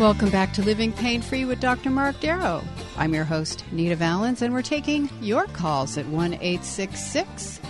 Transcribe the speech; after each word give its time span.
Welcome 0.00 0.30
back 0.30 0.52
to 0.54 0.62
Living 0.62 0.92
Pain 0.92 1.22
Free 1.22 1.44
with 1.44 1.60
Dr. 1.60 1.88
Mark 1.88 2.18
Darrow. 2.18 2.64
I'm 2.96 3.14
your 3.14 3.22
host, 3.22 3.62
Nita 3.70 3.94
Valens, 3.94 4.42
and 4.42 4.52
we're 4.52 4.60
taking 4.60 5.08
your 5.22 5.46
calls 5.46 5.96
at 5.96 6.08
1 6.08 6.34
870 6.40 7.60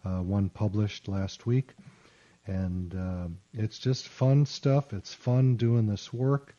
uh, 0.04 0.22
one 0.22 0.50
published 0.50 1.08
last 1.08 1.46
week. 1.46 1.74
And 2.48 2.96
uh, 2.96 3.28
it's 3.54 3.80
just 3.80 4.08
fun 4.08 4.46
stuff. 4.46 4.94
It's 4.94 5.14
fun 5.14 5.58
doing 5.58 5.88
this 5.88 6.14
work. 6.14 6.56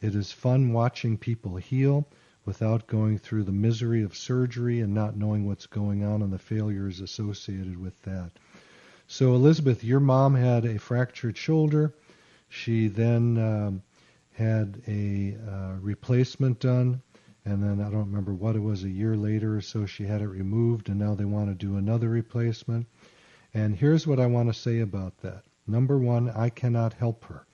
It 0.00 0.14
is 0.14 0.32
fun 0.32 0.72
watching 0.72 1.16
people 1.16 1.56
heal 1.56 2.06
without 2.46 2.86
going 2.86 3.18
through 3.18 3.42
the 3.42 3.52
misery 3.52 4.02
of 4.02 4.16
surgery 4.16 4.80
and 4.80 4.94
not 4.94 5.16
knowing 5.16 5.44
what's 5.44 5.66
going 5.66 6.04
on 6.04 6.22
and 6.22 6.32
the 6.32 6.38
failures 6.38 7.00
associated 7.00 7.76
with 7.76 8.00
that. 8.02 8.30
So, 9.08 9.34
Elizabeth, 9.34 9.84
your 9.84 10.00
mom 10.00 10.34
had 10.34 10.64
a 10.64 10.78
fractured 10.78 11.36
shoulder. 11.36 11.92
She 12.48 12.88
then 12.88 13.36
um, 13.36 13.82
had 14.32 14.80
a 14.86 15.36
uh, 15.48 15.74
replacement 15.80 16.60
done, 16.60 17.02
and 17.44 17.62
then 17.62 17.80
I 17.80 17.90
don't 17.90 18.10
remember 18.10 18.34
what 18.34 18.56
it 18.56 18.60
was, 18.60 18.84
a 18.84 18.88
year 18.88 19.16
later 19.16 19.56
or 19.56 19.60
so, 19.60 19.86
she 19.86 20.04
had 20.04 20.22
it 20.22 20.28
removed, 20.28 20.88
and 20.88 20.98
now 20.98 21.14
they 21.14 21.24
want 21.24 21.48
to 21.48 21.54
do 21.54 21.76
another 21.76 22.08
replacement. 22.08 22.86
And 23.54 23.76
here's 23.76 24.06
what 24.06 24.20
I 24.20 24.26
want 24.26 24.48
to 24.48 24.54
say 24.54 24.80
about 24.80 25.18
that. 25.18 25.44
Number 25.66 25.98
one, 25.98 26.30
I 26.30 26.48
cannot 26.48 26.92
help 26.92 27.24
her. 27.24 27.46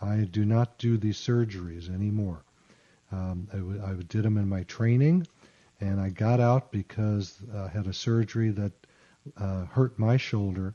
I 0.00 0.28
do 0.30 0.44
not 0.44 0.78
do 0.78 0.96
these 0.96 1.18
surgeries 1.18 1.92
anymore. 1.92 2.44
Um, 3.12 3.46
I, 3.52 3.56
w- 3.56 3.82
I 3.84 3.92
did 4.08 4.22
them 4.24 4.38
in 4.38 4.48
my 4.48 4.62
training, 4.64 5.26
and 5.80 6.00
I 6.00 6.08
got 6.08 6.40
out 6.40 6.72
because 6.72 7.36
I 7.54 7.68
had 7.68 7.86
a 7.86 7.92
surgery 7.92 8.50
that 8.50 8.72
uh, 9.36 9.66
hurt 9.66 9.98
my 9.98 10.16
shoulder, 10.16 10.74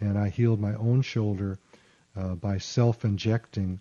and 0.00 0.18
I 0.18 0.28
healed 0.28 0.60
my 0.60 0.74
own 0.74 1.02
shoulder 1.02 1.58
uh, 2.16 2.34
by 2.34 2.58
self-injecting 2.58 3.80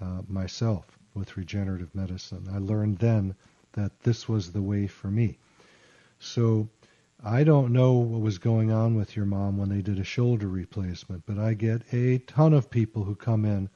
uh, 0.00 0.22
myself 0.28 0.84
with 1.14 1.36
regenerative 1.36 1.94
medicine. 1.94 2.46
I 2.52 2.58
learned 2.58 2.98
then 2.98 3.34
that 3.72 3.98
this 4.02 4.28
was 4.28 4.52
the 4.52 4.62
way 4.62 4.86
for 4.86 5.08
me. 5.08 5.38
So 6.20 6.68
I 7.24 7.44
don't 7.44 7.72
know 7.72 7.94
what 7.94 8.20
was 8.20 8.38
going 8.38 8.70
on 8.70 8.94
with 8.94 9.16
your 9.16 9.26
mom 9.26 9.56
when 9.56 9.68
they 9.68 9.82
did 9.82 9.98
a 9.98 10.04
shoulder 10.04 10.48
replacement, 10.48 11.24
but 11.26 11.38
I 11.38 11.54
get 11.54 11.82
a 11.92 12.18
ton 12.18 12.52
of 12.52 12.70
people 12.70 13.04
who 13.04 13.14
come 13.14 13.44
in 13.44 13.70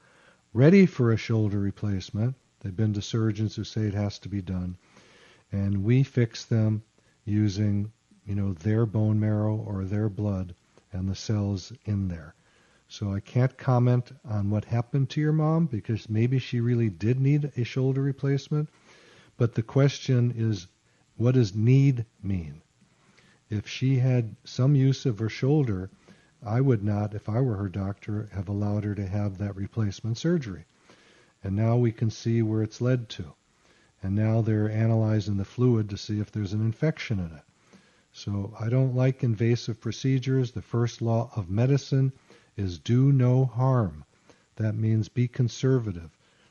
ready 0.52 0.86
for 0.86 1.12
a 1.12 1.16
shoulder 1.16 1.58
replacement 1.58 2.36
They've 2.62 2.74
been 2.74 2.94
to 2.94 3.02
surgeons 3.02 3.56
who 3.56 3.64
say 3.64 3.82
it 3.82 3.94
has 3.94 4.20
to 4.20 4.28
be 4.28 4.40
done. 4.40 4.76
And 5.50 5.82
we 5.82 6.04
fix 6.04 6.44
them 6.44 6.84
using, 7.24 7.92
you 8.24 8.36
know, 8.36 8.52
their 8.52 8.86
bone 8.86 9.18
marrow 9.18 9.56
or 9.56 9.84
their 9.84 10.08
blood 10.08 10.54
and 10.92 11.08
the 11.08 11.16
cells 11.16 11.72
in 11.84 12.06
there. 12.06 12.34
So 12.88 13.12
I 13.12 13.20
can't 13.20 13.56
comment 13.58 14.12
on 14.24 14.50
what 14.50 14.66
happened 14.66 15.10
to 15.10 15.20
your 15.20 15.32
mom 15.32 15.66
because 15.66 16.08
maybe 16.08 16.38
she 16.38 16.60
really 16.60 16.88
did 16.88 17.18
need 17.18 17.50
a 17.56 17.64
shoulder 17.64 18.02
replacement. 18.02 18.68
But 19.36 19.54
the 19.54 19.62
question 19.62 20.32
is, 20.36 20.68
what 21.16 21.34
does 21.34 21.54
need 21.54 22.06
mean? 22.22 22.62
If 23.50 23.66
she 23.66 23.98
had 23.98 24.36
some 24.44 24.76
use 24.76 25.04
of 25.04 25.18
her 25.18 25.28
shoulder, 25.28 25.90
I 26.44 26.60
would 26.60 26.84
not, 26.84 27.14
if 27.14 27.28
I 27.28 27.40
were 27.40 27.56
her 27.56 27.68
doctor, 27.68 28.28
have 28.32 28.48
allowed 28.48 28.84
her 28.84 28.94
to 28.94 29.06
have 29.06 29.38
that 29.38 29.56
replacement 29.56 30.18
surgery. 30.18 30.64
And 31.42 31.56
now 31.56 31.76
we 31.76 31.92
can 31.92 32.10
see 32.10 32.42
where 32.42 32.62
it's 32.62 32.80
led 32.80 33.08
to. 33.10 33.34
And 34.02 34.14
now 34.14 34.40
they're 34.40 34.70
analyzing 34.70 35.36
the 35.36 35.44
fluid 35.44 35.90
to 35.90 35.96
see 35.96 36.20
if 36.20 36.30
there's 36.30 36.52
an 36.52 36.60
infection 36.60 37.18
in 37.18 37.36
it. 37.36 37.44
So 38.12 38.54
I 38.60 38.68
don't 38.68 38.94
like 38.94 39.24
invasive 39.24 39.80
procedures. 39.80 40.52
The 40.52 40.62
first 40.62 41.00
law 41.00 41.30
of 41.34 41.50
medicine 41.50 42.12
is 42.56 42.78
do 42.78 43.12
no 43.12 43.44
harm. 43.44 44.04
That 44.56 44.74
means 44.74 45.08
be 45.08 45.28
conservative. 45.28 46.10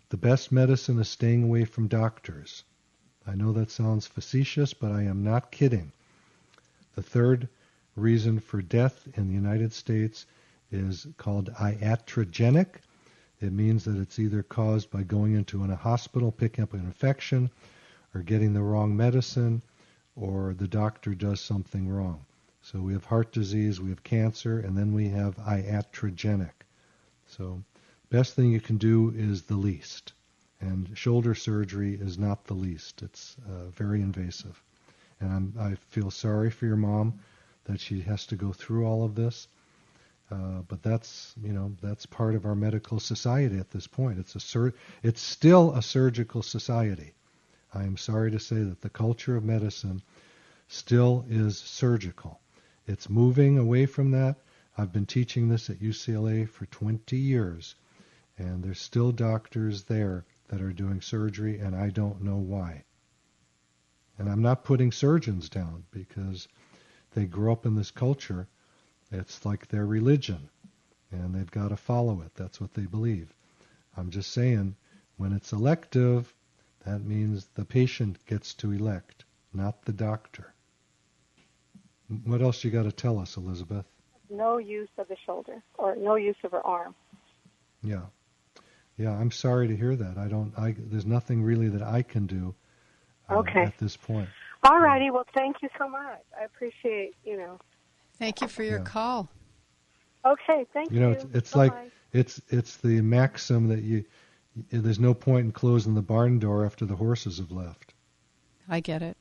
The 0.10 0.18
best 0.18 0.52
medicine 0.52 1.00
is 1.00 1.08
staying 1.08 1.44
away 1.44 1.66
from 1.66 1.88
doctors. 1.88 2.64
I 3.28 3.36
know 3.36 3.54
that 3.54 3.70
sounds 3.70 4.08
facetious, 4.08 4.74
but 4.74 4.92
I 4.92 5.04
am 5.04 5.24
not 5.24 5.52
kidding. 5.52 5.92
The 6.96 7.04
third 7.04 7.48
reason 7.96 8.40
for 8.40 8.62
death 8.62 9.08
in 9.16 9.28
the 9.28 9.34
United 9.34 9.72
States 9.72 10.26
is 10.72 11.06
called 11.18 11.54
iatrogenic. 11.54 12.82
It 13.42 13.52
means 13.52 13.86
that 13.86 13.98
it's 13.98 14.20
either 14.20 14.44
caused 14.44 14.92
by 14.92 15.02
going 15.02 15.34
into 15.34 15.64
a 15.64 15.76
hospital, 15.76 16.32
picking 16.32 16.64
up 16.64 16.74
an 16.74 16.82
infection, 16.82 17.50
or 18.14 18.22
getting 18.22 18.54
the 18.54 18.62
wrong 18.62 18.96
medicine, 18.96 19.64
or 20.16 20.54
the 20.54 20.68
doctor 20.68 21.16
does 21.16 21.42
something 21.42 21.90
wrong. 21.90 22.24
So 22.62 22.80
we 22.80 22.94
have 22.94 23.06
heart 23.06 23.32
disease, 23.32 23.82
we 23.82 23.90
have 23.90 24.04
cancer, 24.04 24.60
and 24.60 24.78
then 24.78 24.94
we 24.94 25.10
have 25.10 25.38
iatrogenic. 25.38 26.52
So 27.26 27.64
best 28.12 28.36
thing 28.36 28.52
you 28.52 28.62
can 28.62 28.78
do 28.78 29.12
is 29.16 29.42
the 29.44 29.56
least. 29.56 30.14
And 30.60 30.96
shoulder 30.96 31.34
surgery 31.34 31.96
is 31.96 32.20
not 32.20 32.46
the 32.46 32.54
least. 32.54 33.02
It's 33.02 33.36
uh, 33.50 33.72
very 33.72 34.02
invasive. 34.02 34.62
And 35.20 35.32
I'm, 35.32 35.54
I 35.60 35.76
feel 35.76 36.12
sorry 36.12 36.52
for 36.52 36.68
your 36.68 36.76
mom 36.76 37.20
that 37.64 37.80
she 37.80 38.02
has 38.02 38.28
to 38.28 38.36
go 38.36 38.54
through 38.54 38.86
all 38.86 39.04
of 39.04 39.16
this. 39.16 39.48
Uh, 40.32 40.62
but 40.68 40.82
that's 40.82 41.36
you 41.44 41.52
know 41.52 41.76
that's 41.82 42.06
part 42.06 42.36
of 42.36 42.46
our 42.46 42.56
medical 42.56 43.00
society 43.00 43.58
at 43.58 43.72
this 43.72 43.88
point. 43.88 44.18
It's 44.18 44.36
a 44.36 44.40
sur- 44.40 44.74
it's 45.04 45.22
still 45.22 45.74
a 45.76 45.82
surgical 45.82 46.42
society. 46.42 47.14
I 47.74 47.84
am 47.84 47.98
sorry 47.98 48.32
to 48.32 48.40
say 48.40 48.64
that 48.64 48.82
the 48.82 48.90
culture 48.90 49.36
of 49.36 49.44
medicine 49.44 50.02
still 50.68 51.26
is 51.30 51.58
surgical. 51.58 52.40
It's 52.88 53.10
moving 53.10 53.58
away 53.58 53.86
from 53.86 54.12
that. 54.12 54.38
I've 54.78 54.94
been 54.94 55.06
teaching 55.06 55.50
this 55.50 55.70
at 55.70 55.80
UCLA 55.80 56.48
for 56.48 56.66
20 56.66 57.18
years, 57.18 57.76
and 58.38 58.64
there's 58.64 58.80
still 58.80 59.12
doctors 59.12 59.84
there 59.84 60.26
that 60.48 60.62
are 60.62 60.74
doing 60.74 61.02
surgery, 61.02 61.60
and 61.60 61.76
I 61.76 61.90
don't 61.90 62.22
know 62.22 62.38
why. 62.38 62.86
And 64.18 64.30
I'm 64.30 64.42
not 64.42 64.64
putting 64.64 64.92
surgeons 64.92 65.50
down 65.50 65.84
because 65.92 66.48
they 67.12 67.26
grew 67.26 67.52
up 67.52 67.66
in 67.66 67.76
this 67.76 67.92
culture. 67.92 68.48
It's 69.12 69.46
like 69.46 69.68
their 69.68 69.86
religion, 69.86 70.50
and 71.12 71.36
they've 71.36 71.52
got 71.52 71.70
to 71.70 71.78
follow 71.78 72.22
it. 72.22 72.34
That's 72.36 72.62
what 72.62 72.74
they 72.74 72.86
believe. 72.86 73.34
I'm 73.98 74.10
just 74.10 74.32
saying, 74.32 74.76
when 75.18 75.34
it's 75.34 75.52
elective, 75.52 76.34
that 76.86 77.04
means 77.04 77.48
the 77.54 77.66
patient 77.66 78.26
gets 78.26 78.54
to 78.56 78.72
elect, 78.72 79.26
not 79.54 79.84
the 79.84 79.92
doctor. 79.92 80.54
What 82.26 82.42
else 82.42 82.64
you 82.64 82.72
got 82.72 82.84
to 82.84 82.92
tell 82.92 83.20
us, 83.20 83.38
Elizabeth? 83.38 83.86
No 84.30 84.58
use 84.58 84.90
of 84.98 85.08
the 85.08 85.18
shoulder 85.26 85.62
or 85.78 85.96
no 85.96 86.16
use 86.16 86.38
of 86.44 86.52
her 86.52 86.66
arm. 86.66 86.96
Yeah, 87.84 88.06
yeah. 88.98 89.12
I'm 89.12 89.32
sorry 89.32 89.68
to 89.68 89.76
hear 89.76 89.96
that. 89.96 90.18
I 90.18 90.28
don't. 90.28 90.54
I 90.58 90.76
there's 90.78 91.06
nothing 91.06 91.44
really 91.44 91.68
that 91.70 91.82
I 91.82 92.02
can 92.02 92.28
do. 92.28 92.56
Uh, 93.30 93.40
okay. 93.40 93.64
At 93.64 93.78
this 93.78 93.98
point. 93.98 94.30
All 94.64 94.80
righty. 94.80 95.10
Well, 95.10 95.26
thank 95.36 95.58
you 95.62 95.70
so 95.78 95.90
much. 95.90 96.22
I 96.40 96.46
appreciate 96.46 97.16
you 97.26 97.38
know. 97.38 97.60
Thank 98.22 98.40
you 98.40 98.48
for 98.48 98.62
your 98.62 98.78
Yeah. 98.78 98.84
call. 98.84 99.30
Okay. 100.24 100.68
Thank 100.74 100.92
you. 100.92 101.00
You 101.00 101.02
know, 101.02 101.12
it's, 101.12 101.26
it's 101.34 101.56
like 101.56 101.74
it's 102.14 102.40
it's 102.50 102.78
the 102.78 103.02
maxim 103.02 103.68
that 103.70 103.82
you 103.82 104.06
there's 104.70 105.00
no 105.00 105.16
point 105.16 105.46
in 105.46 105.52
closing 105.52 105.96
the 105.96 106.04
barn 106.04 106.38
door 106.38 106.64
after 106.64 106.86
the 106.86 106.98
horses 106.98 107.40
have 107.40 107.52
left. 107.52 107.96
I 108.70 108.80
get 108.80 109.02
it. 109.02 109.18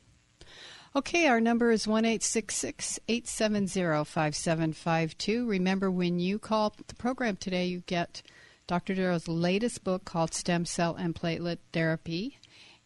Okay, 0.95 1.29
our 1.29 1.41
number 1.41 1.71
is 1.71 1.89
one 1.89 2.05
eight 2.05 2.23
six 2.23 2.57
six 2.57 3.01
eight 3.09 3.27
seven 3.27 3.67
zero 3.67 4.05
five 4.05 4.37
seven 4.37 4.75
five 4.75 5.17
two. 5.17 5.47
Remember, 5.47 5.91
when 5.91 6.19
you 6.21 6.39
call 6.39 6.75
the 6.87 6.95
program 6.95 7.37
today, 7.37 7.65
you 7.65 7.81
get 7.87 8.21
Dr. 8.67 8.95
Darrow's 8.95 9.29
latest 9.29 9.83
book 9.83 10.05
called 10.05 10.35
Stem 10.35 10.67
Cell 10.67 10.95
and 10.95 11.15
Platelet 11.15 11.59
Therapy. 11.73 12.37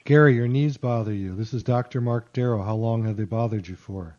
Gary, 0.06 0.36
your 0.36 0.48
knees 0.48 0.78
bother 0.78 1.14
you. 1.14 1.36
This 1.36 1.54
is 1.54 1.64
Dr. 1.64 2.02
Mark 2.02 2.34
Darrow. 2.34 2.64
How 2.64 2.76
long 2.76 3.06
have 3.06 3.16
they 3.16 3.24
bothered 3.24 3.68
you 3.68 3.76
for? 3.76 4.18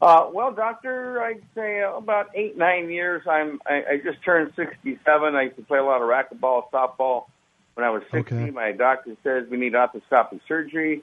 Uh, 0.00 0.30
well, 0.32 0.52
doctor, 0.52 1.22
I'd 1.22 1.42
say 1.54 1.80
about 1.80 2.30
eight, 2.34 2.56
nine 2.56 2.90
years. 2.90 3.22
I'm. 3.30 3.60
I, 3.66 3.82
I 3.90 4.00
just 4.02 4.22
turned 4.24 4.52
67. 4.56 5.36
I 5.36 5.42
used 5.42 5.56
to 5.56 5.62
play 5.62 5.78
a 5.78 5.84
lot 5.84 6.02
of 6.02 6.08
racquetball, 6.08 6.64
softball. 6.72 7.26
When 7.74 7.84
I 7.86 7.90
was 7.90 8.02
60, 8.10 8.34
Okay. 8.34 8.50
my 8.50 8.72
doctor 8.72 9.16
says 9.22 9.48
we 9.50 9.56
need 9.56 9.72
arthroscopic 9.72 10.40
surgery, 10.46 11.02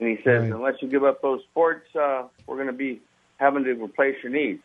and 0.00 0.08
he 0.08 0.16
says 0.24 0.42
Right. 0.42 0.52
unless 0.52 0.80
you 0.80 0.88
give 0.88 1.04
up 1.04 1.20
those 1.20 1.42
sports, 1.50 1.94
uh, 1.94 2.24
we're 2.46 2.56
going 2.56 2.68
to 2.68 2.72
be 2.72 3.00
having 3.38 3.64
to 3.64 3.72
replace 3.74 4.16
your 4.22 4.32
knees. 4.32 4.60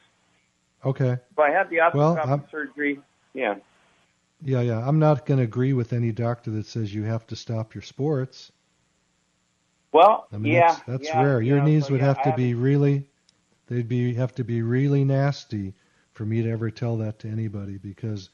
Okay. 0.86 1.12
If 1.32 1.40
I 1.40 1.50
had 1.52 1.70
the 1.70 1.78
Well, 1.94 2.16
arthroscopic 2.16 2.28
I'm- 2.30 2.48
surgery, 2.50 3.00
yeah. 3.34 3.56
Yeah, 4.44 4.62
yeah. 4.62 4.88
I'm 4.88 4.98
not 4.98 5.26
going 5.26 5.38
to 5.38 5.44
agree 5.44 5.74
with 5.74 5.94
any 5.94 6.12
doctor 6.12 6.50
that 6.52 6.66
says 6.66 6.94
you 6.96 7.04
have 7.04 7.28
to 7.28 7.36
stop 7.36 7.76
your 7.76 7.84
sports. 7.84 8.52
Well, 9.92 10.28
I 10.32 10.38
mean, 10.38 10.54
yeah, 10.54 10.68
that's, 10.70 10.82
that's 10.88 11.08
yeah, 11.10 11.22
rare. 11.22 11.42
Your 11.42 11.58
yeah, 11.58 11.66
knees 11.66 11.86
so, 11.88 11.92
would 11.92 12.00
yeah, 12.02 12.08
have 12.08 12.22
to 12.24 12.34
be 12.34 12.54
really, 12.54 13.06
they'd 13.68 13.88
be 13.90 14.14
have 14.16 14.34
to 14.36 14.44
be 14.44 14.62
really 14.62 15.04
nasty 15.04 15.74
for 16.14 16.26
me 16.26 16.42
to 16.42 16.50
ever 16.50 16.72
tell 16.72 16.98
that 16.98 17.20
to 17.20 17.28
anybody 17.28 17.78
because 17.78 18.30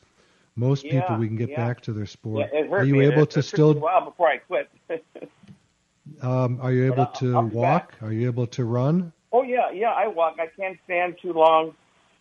most 0.57 0.83
people 0.83 1.15
we 1.17 1.27
can 1.27 1.37
get 1.37 1.49
yeah. 1.49 1.55
back 1.67 1.81
to 1.81 1.93
their 1.93 2.05
sport. 2.07 2.49
Yeah, 2.51 2.59
it 2.61 2.71
Are 2.71 2.83
you 2.83 2.99
able 3.01 3.23
It- 3.23 3.29
to 3.31 3.39
it 3.39 3.43
still? 3.43 3.71
a 3.71 3.73
while 3.73 4.03
before 4.05 4.27
I 4.27 4.37
quit. 4.37 4.69
Um, 6.21 6.59
are 6.61 6.71
you 6.71 6.85
able 6.85 7.01
I'll- 7.01 7.11
to 7.13 7.35
I'll 7.35 7.43
walk? 7.47 7.93
Are 8.01 8.13
you 8.13 8.27
able 8.27 8.47
to 8.47 8.63
run? 8.65 9.11
Oh 9.33 9.43
yeah, 9.43 9.71
yeah. 9.71 9.91
I 9.91 10.07
walk. 10.07 10.37
I 10.39 10.47
can't 10.47 10.77
stand 10.85 11.17
too 11.21 11.33
long. 11.33 11.73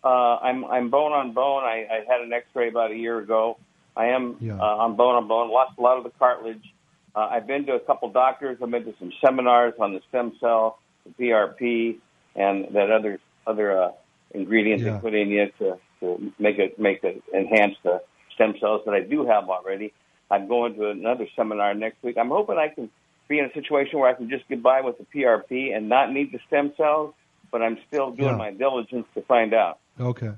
Uh, 0.05 0.37
I'm 0.39 0.65
I'm 0.65 0.91
bone 0.91 1.13
on 1.13 1.33
bone. 1.33 1.63
I, 1.63 1.87
I 1.91 2.05
had 2.13 2.21
an 2.21 2.33
X-ray 2.33 2.69
about 2.69 2.91
a 2.91 2.97
year 2.97 3.19
ago. 3.21 3.59
I 3.97 4.07
am 4.07 4.37
Yeah. 4.41 4.59
uh, 4.59 4.83
on 4.85 4.97
bone 4.97 5.15
on 5.15 5.29
bone. 5.29 5.51
Lost 5.51 5.79
a 5.79 5.81
lot 5.81 5.97
of 5.99 6.05
the 6.05 6.11
cartilage. 6.19 6.75
Uh, 7.15 7.29
I've 7.31 7.47
been 7.47 7.65
to 7.67 7.75
a 7.75 7.81
couple 7.81 8.11
doctors. 8.11 8.59
I've 8.61 8.71
been 8.73 8.85
to 8.85 8.95
some 8.99 9.13
seminars 9.25 9.75
on 9.79 9.95
the 9.95 10.01
stem 10.09 10.33
cell, 10.41 10.79
the 11.07 11.13
PRP, 11.31 11.99
and 12.35 12.67
that 12.75 12.91
other 12.91 13.21
other 13.47 13.81
uh, 13.85 13.93
ingredients 14.33 14.83
Yeah. 14.85 14.95
they 14.95 14.99
put 14.99 15.15
in 15.15 15.29
you 15.31 15.49
to 15.61 15.79
to 16.01 16.33
make 16.41 16.59
it 16.59 16.79
make 16.79 17.05
it 17.05 17.23
enhance 17.33 17.77
the 17.85 18.03
stem 18.37 18.55
cells 18.61 18.83
that 18.87 18.95
I 18.95 19.01
do 19.01 19.27
have 19.27 19.49
already. 19.51 19.93
I'm 20.31 20.47
going 20.47 20.75
to 20.77 20.91
another 20.91 21.27
seminar 21.35 21.75
next 21.75 22.03
week. 22.03 22.17
I'm 22.17 22.29
hoping 22.29 22.57
I 22.59 22.69
can 22.69 22.91
be 23.29 23.39
in 23.41 23.47
a 23.47 23.53
situation 23.53 23.99
where 23.99 24.09
I 24.09 24.15
can 24.15 24.31
just 24.31 24.49
get 24.49 24.63
by 24.63 24.81
with 24.81 24.99
the 24.99 25.05
PRP 25.05 25.77
and 25.77 25.89
not 25.89 26.13
need 26.13 26.31
the 26.33 26.39
stem 26.47 26.73
cells, 26.77 27.15
but 27.51 27.63
I'm 27.63 27.79
still 27.89 28.13
doing 28.13 28.31
Yeah. 28.31 28.37
my 28.37 28.53
diligence 28.53 29.07
to 29.15 29.23
find 29.23 29.53
out. 29.55 29.81
Okay. 29.99 30.33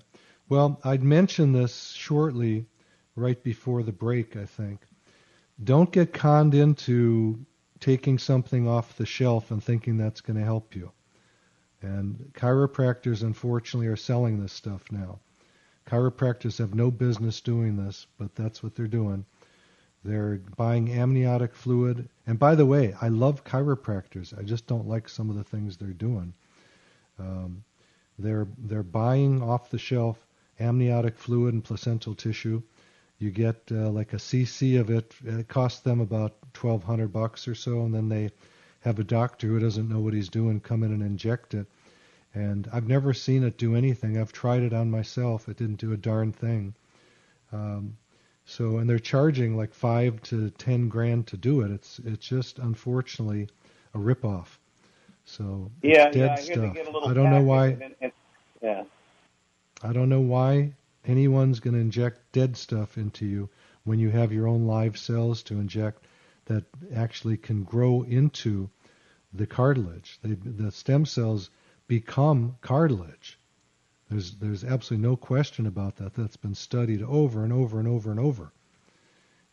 Well, 0.49 0.81
I'd 0.85 1.03
mention 1.03 1.53
this 1.53 1.91
shortly, 1.91 2.65
right 3.15 3.43
before 3.43 3.83
the 3.83 3.93
break. 3.93 4.37
I 4.37 4.47
think. 4.47 4.81
Don't 5.63 5.91
get 5.91 6.13
conned 6.15 6.55
into 6.55 7.45
taking 7.81 8.19
something 8.19 8.67
off 8.69 8.97
the 8.97 9.07
shelf 9.07 9.51
and 9.51 9.63
thinking 9.63 9.97
that's 9.99 10.21
going 10.21 10.39
to 10.39 10.45
help 10.45 10.75
you. 10.75 10.93
And 11.83 12.31
chiropractors, 12.35 13.23
unfortunately, 13.23 13.87
are 13.89 13.97
selling 13.97 14.41
this 14.41 14.53
stuff 14.53 14.83
now. 14.91 15.21
Chiropractors 15.89 16.59
have 16.59 16.75
no 16.75 16.91
business 16.91 17.41
doing 17.41 17.77
this, 17.77 18.07
but 18.19 18.35
that's 18.35 18.63
what 18.63 18.75
they're 18.75 18.87
doing. 18.87 19.25
They're 20.05 20.41
buying 20.57 20.93
amniotic 20.93 21.55
fluid. 21.55 22.09
And 22.27 22.39
by 22.39 22.55
the 22.55 22.67
way, 22.67 22.95
I 23.01 23.09
love 23.09 23.45
chiropractors. 23.45 24.39
I 24.39 24.43
just 24.43 24.67
don't 24.67 24.87
like 24.87 25.09
some 25.09 25.31
of 25.31 25.37
the 25.37 25.45
things 25.45 25.77
they're 25.77 25.89
doing. 25.89 26.35
Um, 27.19 27.65
they're 28.19 28.47
they're 28.59 28.83
buying 28.83 29.43
off 29.43 29.71
the 29.71 29.79
shelf 29.79 30.19
amniotic 30.61 31.17
fluid 31.17 31.55
and 31.55 31.65
placental 31.65 32.15
tissue. 32.15 32.63
You 33.19 33.31
get 33.31 33.57
uh, 33.71 33.91
like 33.91 34.13
a 34.13 34.17
cc 34.17 34.79
of 34.79 34.91
it. 34.91 35.15
It 35.25 35.49
costs 35.49 35.81
them 35.81 36.01
about 36.01 36.35
twelve 36.53 36.85
hundred 36.85 37.13
bucks 37.13 37.49
or 37.49 37.55
so, 37.55 37.85
and 37.85 37.95
then 37.95 38.09
they 38.09 38.31
have 38.81 38.99
a 38.99 39.05
doctor 39.05 39.47
who 39.47 39.59
doesn't 39.59 39.89
know 39.89 40.01
what 40.01 40.15
he's 40.15 40.29
doing 40.29 40.61
come 40.61 40.83
in 40.83 40.93
and 40.93 41.03
inject 41.03 41.55
it. 41.55 41.67
And 42.35 42.69
I've 42.73 42.87
never 42.87 43.15
seen 43.15 43.43
it 43.43 43.57
do 43.59 43.75
anything. 43.75 44.19
I've 44.19 44.33
tried 44.33 44.63
it 44.63 44.73
on 44.73 44.91
myself. 44.91 45.49
It 45.49 45.57
didn't 45.57 45.81
do 45.81 45.93
a 45.93 45.97
darn 45.97 46.33
thing. 46.33 46.75
Um, 47.53 47.97
so, 48.45 48.79
and 48.79 48.89
they're 48.89 48.99
charging 48.99 49.57
like 49.57 49.75
five 49.75 50.23
to 50.25 50.51
ten 50.51 50.89
grand 50.89 51.27
to 51.29 51.37
do 51.37 51.63
it. 51.63 51.71
It's 51.71 51.99
it's 52.05 52.27
just 52.27 52.59
unfortunately 52.59 53.49
a 53.95 53.99
ripoff. 53.99 54.47
So 55.25 55.71
Yeah, 55.83 56.11
dead 56.11 56.15
yeah. 56.15 56.33
I 56.33 56.37
stuff. 56.37 56.77
I 57.07 57.15
don't 57.15 57.31
know 57.31 57.43
why. 57.43 57.67
and- 57.69 57.95
and- 58.01 58.13
yeah. 58.63 58.85
I 59.83 59.93
don't 59.93 60.09
know 60.09 60.21
why 60.21 60.73
anyone's 61.07 61.61
going 61.61 61.75
to 61.75 61.81
inject 61.81 62.21
dead 62.33 62.57
stuff 62.57 62.99
into 62.99 63.25
you 63.27 63.49
when 63.85 63.99
you 63.99 64.11
have 64.11 64.33
your 64.33 64.49
own 64.49 64.67
live 64.67 64.99
cells 64.99 65.43
to 65.45 65.55
inject 65.55 66.05
that 66.47 66.65
actually 66.95 67.37
can 67.37 67.63
grow 67.63 68.03
into 68.03 68.69
the 69.33 69.47
cartilage. 69.47 70.19
They, 70.23 70.35
the 70.35 70.73
stem 70.73 71.07
cells 71.07 71.51
become 71.89 72.57
cartilage. 72.61 73.39
There's 74.09 74.37
there's 74.37 74.65
absolutely 74.65 75.07
no 75.09 75.17
question 75.17 75.67
about 75.67 75.97
that. 75.97 76.15
That's 76.15 76.37
been 76.37 76.55
studied 76.55 77.03
over 77.03 77.43
and 77.43 77.53
over 77.53 77.79
and 77.79 77.89
over 77.89 78.11
and 78.11 78.21
over. 78.21 78.53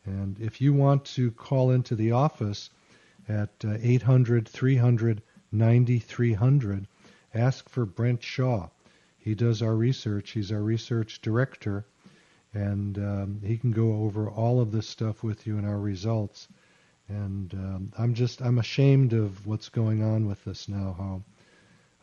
And 0.05 0.39
if 0.39 0.61
you 0.61 0.73
want 0.73 1.05
to 1.15 1.31
call 1.31 1.71
into 1.71 1.95
the 1.95 2.11
office 2.11 2.69
at 3.27 3.49
uh, 3.65 3.77
800 3.81 4.47
300 4.47 5.21
9300, 5.51 6.87
ask 7.33 7.67
for 7.69 7.85
Brent 7.85 8.21
Shaw. 8.21 8.69
He 9.17 9.33
does 9.33 9.61
our 9.61 9.75
research. 9.75 10.31
He's 10.31 10.51
our 10.51 10.61
research 10.61 11.21
director, 11.21 11.85
and 12.53 12.97
um, 12.97 13.41
he 13.43 13.57
can 13.57 13.71
go 13.71 14.03
over 14.03 14.29
all 14.29 14.61
of 14.61 14.71
this 14.71 14.87
stuff 14.87 15.23
with 15.23 15.47
you 15.47 15.57
and 15.57 15.65
our 15.65 15.79
results. 15.79 16.47
And 17.07 17.53
um, 17.53 17.93
I'm 17.97 18.13
just 18.13 18.41
I'm 18.41 18.59
ashamed 18.59 19.13
of 19.13 19.47
what's 19.47 19.69
going 19.69 20.03
on 20.03 20.27
with 20.27 20.43
this 20.45 20.69
now. 20.69 20.95
How 20.97 21.21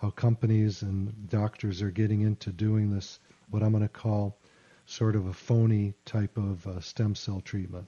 how 0.02 0.10
companies 0.10 0.82
and 0.82 1.28
doctors 1.30 1.80
are 1.80 1.90
getting 1.92 2.22
into 2.22 2.50
doing 2.50 2.90
this, 2.90 3.20
what 3.50 3.62
I'm 3.62 3.70
going 3.70 3.84
to 3.84 3.88
call 3.88 4.36
sort 4.84 5.14
of 5.14 5.28
a 5.28 5.32
phony 5.32 5.94
type 6.04 6.36
of 6.36 6.66
uh, 6.66 6.80
stem 6.80 7.14
cell 7.14 7.40
treatment. 7.40 7.86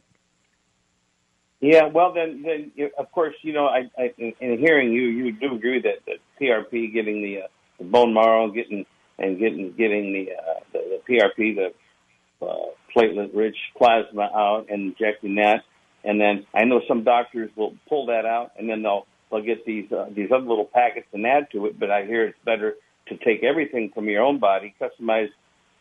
Yeah, 1.61 1.87
well, 1.87 2.13
then, 2.13 2.43
then 2.43 2.71
of 2.97 3.11
course, 3.11 3.35
you 3.43 3.53
know, 3.53 3.67
I, 3.67 3.91
I 3.99 4.15
in, 4.17 4.33
in 4.39 4.59
hearing 4.59 4.93
you, 4.93 5.03
you 5.03 5.33
do 5.33 5.57
agree 5.57 5.83
that, 5.83 6.05
that 6.07 6.19
PRP, 6.41 6.93
getting 6.95 7.21
the, 7.21 7.43
uh, 7.43 7.47
the 7.79 7.85
bone 7.85 8.15
marrow, 8.15 8.49
getting 8.51 8.87
and 9.19 9.39
getting 9.39 9.73
getting 9.77 10.13
the 10.13 10.33
uh, 10.33 10.61
the, 10.73 11.01
the 11.07 11.15
PRP, 11.15 11.57
the 11.57 12.47
uh, 12.47 12.67
platelet-rich 12.95 13.57
plasma 13.77 14.23
out, 14.23 14.67
and 14.69 14.93
injecting 14.93 15.37
that, 15.37 15.63
and 16.05 16.21
then 16.21 16.47
I 16.53 16.65
know 16.65 16.81
some 16.87 17.03
doctors 17.03 17.51
will 17.57 17.75
pull 17.89 18.07
that 18.07 18.27
out, 18.27 18.53
and 18.59 18.69
then 18.69 18.83
they'll 18.83 19.07
they'll 19.31 19.43
get 19.43 19.65
these 19.65 19.91
uh, 19.93 20.09
these 20.15 20.31
other 20.31 20.47
little 20.47 20.65
packets 20.65 21.07
and 21.13 21.27
add 21.27 21.51
to 21.53 21.67
it. 21.67 21.79
But 21.79 21.91
I 21.91 22.05
hear 22.05 22.25
it's 22.25 22.39
better 22.45 22.75
to 23.09 23.17
take 23.19 23.43
everything 23.43 23.91
from 23.95 24.09
your 24.09 24.23
own 24.23 24.39
body, 24.39 24.75
customize 24.81 25.29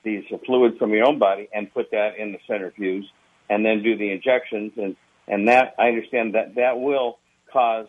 these 0.03 0.23
fluids 0.45 0.77
from 0.77 0.91
your 0.91 1.07
own 1.07 1.19
body, 1.19 1.47
and 1.53 1.73
put 1.73 1.91
that 1.91 2.17
in 2.17 2.33
the 2.33 2.39
centrifuge, 2.47 3.05
and 3.49 3.65
then 3.65 3.81
do 3.83 3.97
the 3.97 4.11
injections. 4.11 4.73
And 4.77 4.95
and 5.27 5.47
that 5.47 5.75
I 5.79 5.87
understand 5.87 6.35
that 6.35 6.55
that 6.55 6.79
will 6.79 7.19
cause 7.51 7.87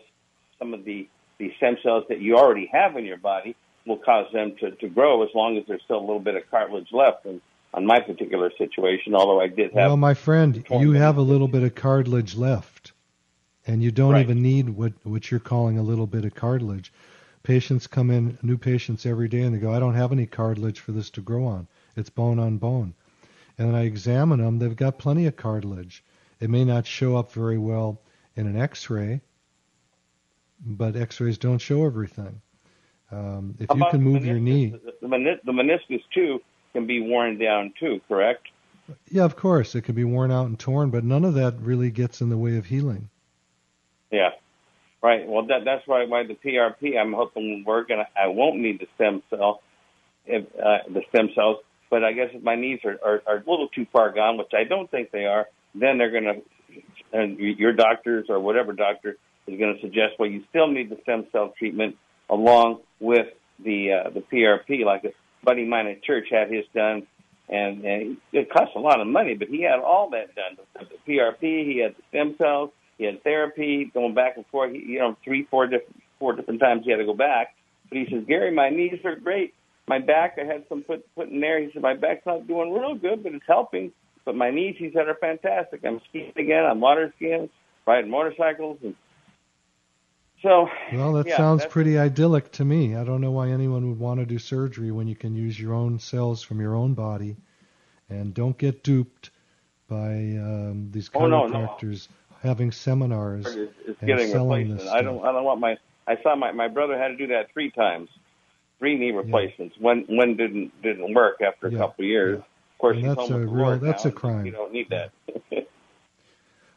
some 0.59 0.73
of 0.73 0.85
the 0.85 1.07
the 1.37 1.53
stem 1.57 1.77
cells 1.83 2.05
that 2.09 2.21
you 2.21 2.37
already 2.37 2.69
have 2.71 2.95
in 2.95 3.05
your 3.05 3.17
body 3.17 3.55
will 3.85 3.97
cause 3.97 4.25
them 4.33 4.55
to, 4.59 4.71
to 4.71 4.87
grow 4.87 5.23
as 5.23 5.29
long 5.35 5.57
as 5.57 5.63
there's 5.67 5.81
still 5.83 5.99
a 5.99 6.01
little 6.01 6.19
bit 6.19 6.35
of 6.35 6.49
cartilage 6.49 6.91
left. 6.91 7.25
And 7.25 7.41
on 7.75 7.85
my 7.85 7.99
particular 7.99 8.51
situation, 8.57 9.13
although 9.13 9.41
I 9.41 9.47
did 9.47 9.73
have. 9.73 9.87
Well, 9.87 9.97
my 9.97 10.13
friend, 10.13 10.65
you 10.71 10.93
have 10.93 11.17
a 11.17 11.21
little 11.21 11.49
bit 11.49 11.61
of 11.61 11.75
cartilage 11.75 12.35
left, 12.35 12.74
and 13.67 13.81
you 13.83 13.91
don't 13.91 14.13
Right. 14.13 14.21
even 14.21 14.41
need 14.41 14.69
what 14.69 14.93
what 15.03 15.31
you're 15.31 15.39
calling 15.39 15.77
a 15.77 15.83
little 15.83 16.07
bit 16.07 16.25
of 16.25 16.35
cartilage. 16.35 16.91
Patients 17.43 17.87
come 17.87 18.09
in, 18.09 18.37
new 18.41 18.57
patients 18.57 19.05
every 19.05 19.27
day, 19.27 19.41
and 19.41 19.53
they 19.53 19.59
go, 19.59 19.71
"I 19.73 19.79
don't 19.79 19.93
have 19.95 20.11
any 20.11 20.25
cartilage 20.25 20.79
for 20.79 20.91
this 20.91 21.09
to 21.11 21.21
grow 21.21 21.45
on. 21.45 21.67
It's 21.95 22.09
bone 22.09 22.39
on 22.39 22.57
bone." 22.57 22.93
And 23.57 23.69
then 23.69 23.75
I 23.75 23.83
examine 23.83 24.39
them; 24.39 24.59
they've 24.59 24.75
got 24.75 24.97
plenty 24.97 25.25
of 25.27 25.35
cartilage. 25.35 26.03
It 26.39 26.49
may 26.49 26.65
not 26.65 26.85
show 26.85 27.15
up 27.15 27.31
very 27.31 27.57
well 27.57 28.01
in 28.35 28.47
an 28.47 28.57
X-ray, 28.57 29.21
but 30.65 30.95
X-rays 30.95 31.37
don't 31.37 31.59
show 31.59 31.85
everything. 31.85 32.41
Um, 33.11 33.55
if 33.59 33.69
How 33.69 33.75
you 33.75 33.85
can 33.91 34.01
move 34.01 34.25
your 34.25 34.39
knee, 34.39 34.67
The, 34.71 34.93
the, 35.01 35.07
menis- 35.07 35.41
the 35.45 35.51
meniscus 35.51 36.01
too 36.13 36.41
can 36.73 36.85
be 36.87 36.99
worn 36.99 37.37
down 37.37 37.73
too, 37.79 38.01
correct? 38.07 38.47
yeah, 39.09 39.23
of 39.23 39.35
course, 39.35 39.75
it 39.75 39.83
can 39.83 39.95
be 39.95 40.03
worn 40.03 40.31
out 40.31 40.47
and 40.47 40.59
torn, 40.59 40.89
but 40.89 41.03
none 41.03 41.23
of 41.23 41.35
that 41.35 41.55
really 41.61 41.91
gets 41.91 42.19
in 42.21 42.29
the 42.29 42.37
way 42.37 42.57
of 42.57 42.65
healing. 42.65 43.09
Yeah. 44.11 44.29
Right. 45.01 45.27
Well, 45.27 45.45
that, 45.47 45.65
that's 45.65 45.85
why 45.87 46.05
why 46.05 46.23
the 46.25 46.33
PRP 46.33 46.97
I'm 46.99 47.13
hoping 47.13 47.63
work, 47.65 47.89
and 47.89 48.01
I, 48.01 48.27
won't 48.27 48.57
need 48.57 48.79
the 48.79 48.87
stem 48.95 49.21
cell, 49.29 49.61
if, 50.25 50.45
uh, 50.55 50.91
the 50.91 51.01
stem 51.09 51.29
cells. 51.35 51.57
But 51.91 52.03
I 52.03 52.13
guess 52.13 52.29
if 52.33 52.41
my 52.41 52.55
knees 52.55 52.79
are, 52.83 52.97
are, 53.05 53.21
are 53.27 53.37
a 53.37 53.49
little 53.49 53.67
too 53.67 53.85
far 53.93 54.11
gone, 54.11 54.37
which 54.37 54.51
I 54.57 54.63
don't 54.63 54.89
think 54.89 55.11
they 55.11 55.25
are, 55.25 55.47
then 55.75 55.99
they're 55.99 56.09
to, 56.09 56.41
and 57.13 57.37
your 57.37 57.73
doctors 57.73 58.25
or 58.29 58.39
whatever 58.39 58.73
doctor 58.73 59.17
is 59.47 59.59
going 59.59 59.75
to 59.75 59.81
suggest, 59.81 60.13
well, 60.17 60.29
you 60.29 60.43
still 60.49 60.67
need 60.67 60.89
the 60.89 60.97
stem 61.03 61.27
cell 61.31 61.53
treatment 61.57 61.97
along 62.29 62.79
with 62.99 63.27
the 63.63 63.91
uh, 64.05 64.09
the 64.09 64.21
PRP. 64.21 64.83
Like 64.83 65.03
a 65.03 65.11
buddy 65.43 65.63
of 65.63 65.69
mine 65.69 65.87
at 65.87 66.03
church 66.03 66.27
had 66.31 66.51
his 66.51 66.65
done, 66.73 67.05
and, 67.47 67.85
and 67.85 68.17
it 68.33 68.49
cost 68.51 68.71
a 68.75 68.79
lot 68.79 68.99
of 68.99 69.07
money, 69.07 69.35
but 69.35 69.47
he 69.47 69.61
had 69.61 69.79
all 69.79 70.09
that 70.11 70.33
done. 70.35 70.57
The 70.73 71.11
PRP, 71.11 71.41
he 71.41 71.79
had 71.83 71.95
the 71.95 72.03
stem 72.09 72.35
cells, 72.37 72.71
he 72.97 73.05
had 73.05 73.23
therapy 73.23 73.91
going 73.93 74.13
back 74.13 74.37
and 74.37 74.45
forth. 74.47 74.71
He, 74.71 74.79
you 74.79 74.99
know, 74.99 75.17
three, 75.23 75.47
four 75.49 75.67
different 75.67 76.01
four 76.19 76.33
different 76.33 76.59
times 76.61 76.83
he 76.85 76.91
had 76.91 76.97
to 76.97 77.05
go 77.05 77.13
back. 77.13 77.55
But 77.89 77.99
he 77.99 78.05
says, 78.09 78.23
Gary, 78.27 78.51
my 78.51 78.69
knees 78.69 78.99
are 79.03 79.15
great. 79.15 79.53
My 79.87 79.99
back, 79.99 80.37
I 80.41 80.45
had 80.45 80.65
some 80.69 80.81
put 80.83 81.05
put 81.15 81.29
in 81.29 81.39
there. 81.39 81.61
He 81.61 81.71
said, 81.71 81.81
my 81.81 81.93
back's 81.93 82.25
not 82.25 82.47
doing 82.47 82.71
real 82.73 82.95
good, 82.95 83.23
but 83.23 83.33
it's 83.33 83.45
helping. 83.47 83.91
But 84.23 84.35
my 84.35 84.49
knees, 84.49 84.75
he 84.79 84.91
said, 84.91 85.07
are 85.07 85.15
fantastic. 85.15 85.85
I'm 85.85 86.01
skiing 86.09 86.33
again. 86.35 86.65
I'm 86.65 86.79
water 86.79 87.13
skiing, 87.17 87.49
riding 87.85 88.09
motorcycles, 88.09 88.79
and 88.81 88.95
so 90.41 90.69
Well, 90.93 91.13
that 91.13 91.27
yeah, 91.27 91.37
sounds 91.37 91.65
pretty 91.65 91.97
idyllic 91.97 92.51
to 92.53 92.65
me. 92.65 92.95
I 92.95 93.03
don't 93.03 93.21
know 93.21 93.31
why 93.31 93.49
anyone 93.49 93.89
would 93.89 93.99
want 93.99 94.19
to 94.19 94.27
do 94.27 94.37
surgery 94.37 94.91
when 94.91 95.07
you 95.07 95.15
can 95.15 95.35
use 95.35 95.59
your 95.59 95.73
own 95.73 95.99
cells 95.99 96.43
from 96.43 96.61
your 96.61 96.75
own 96.75 96.93
body. 96.93 97.35
And 98.09 98.33
don't 98.33 98.55
get 98.55 98.83
duped 98.83 99.31
by 99.87 100.13
um, 100.13 100.89
these 100.91 101.09
Oh, 101.15 101.25
no, 101.25 101.47
no. 101.47 101.75
Chiropractors 102.45 102.47
having 102.47 102.71
seminars 102.71 103.45
is, 103.47 103.69
is 103.87 103.95
and 104.01 104.07
getting 104.07 104.31
selling 104.31 104.69
replacement. 104.69 104.81
this 104.81 104.91
I 104.91 105.01
don't. 105.01 105.15
stuff. 105.17 105.29
I 105.29 105.31
don't 105.31 105.43
want 105.43 105.59
my. 105.59 105.77
I 106.07 106.15
saw 106.23 106.35
my 106.35 106.51
my 106.51 106.67
brother 106.67 106.97
had 106.97 107.09
to 107.09 107.17
do 107.17 107.27
that 107.27 107.51
three 107.53 107.71
times, 107.71 108.09
three 108.79 108.97
knee 108.97 109.11
replacements. 109.11 109.75
One 109.79 110.05
one 110.09 110.37
didn't 110.37 110.71
didn't 110.81 111.13
work 111.13 111.41
after 111.41 111.67
a 111.67 111.71
Yeah, 111.71 111.79
couple 111.79 112.05
of 112.05 112.09
years. 112.09 112.37
yeah. 112.39 112.43
Of 112.43 112.79
course, 112.79 112.95
And 112.97 113.05
he's 113.05 113.15
that's 113.15 113.29
home 113.29 113.33
a 113.33 113.47
real- 113.47 113.79
that's 113.79 114.03
now, 114.03 114.09
a 114.09 114.11
crime. 114.11 114.45
You 114.45 114.51
don't 114.51 114.73
need 114.73 114.89
that. 114.89 115.11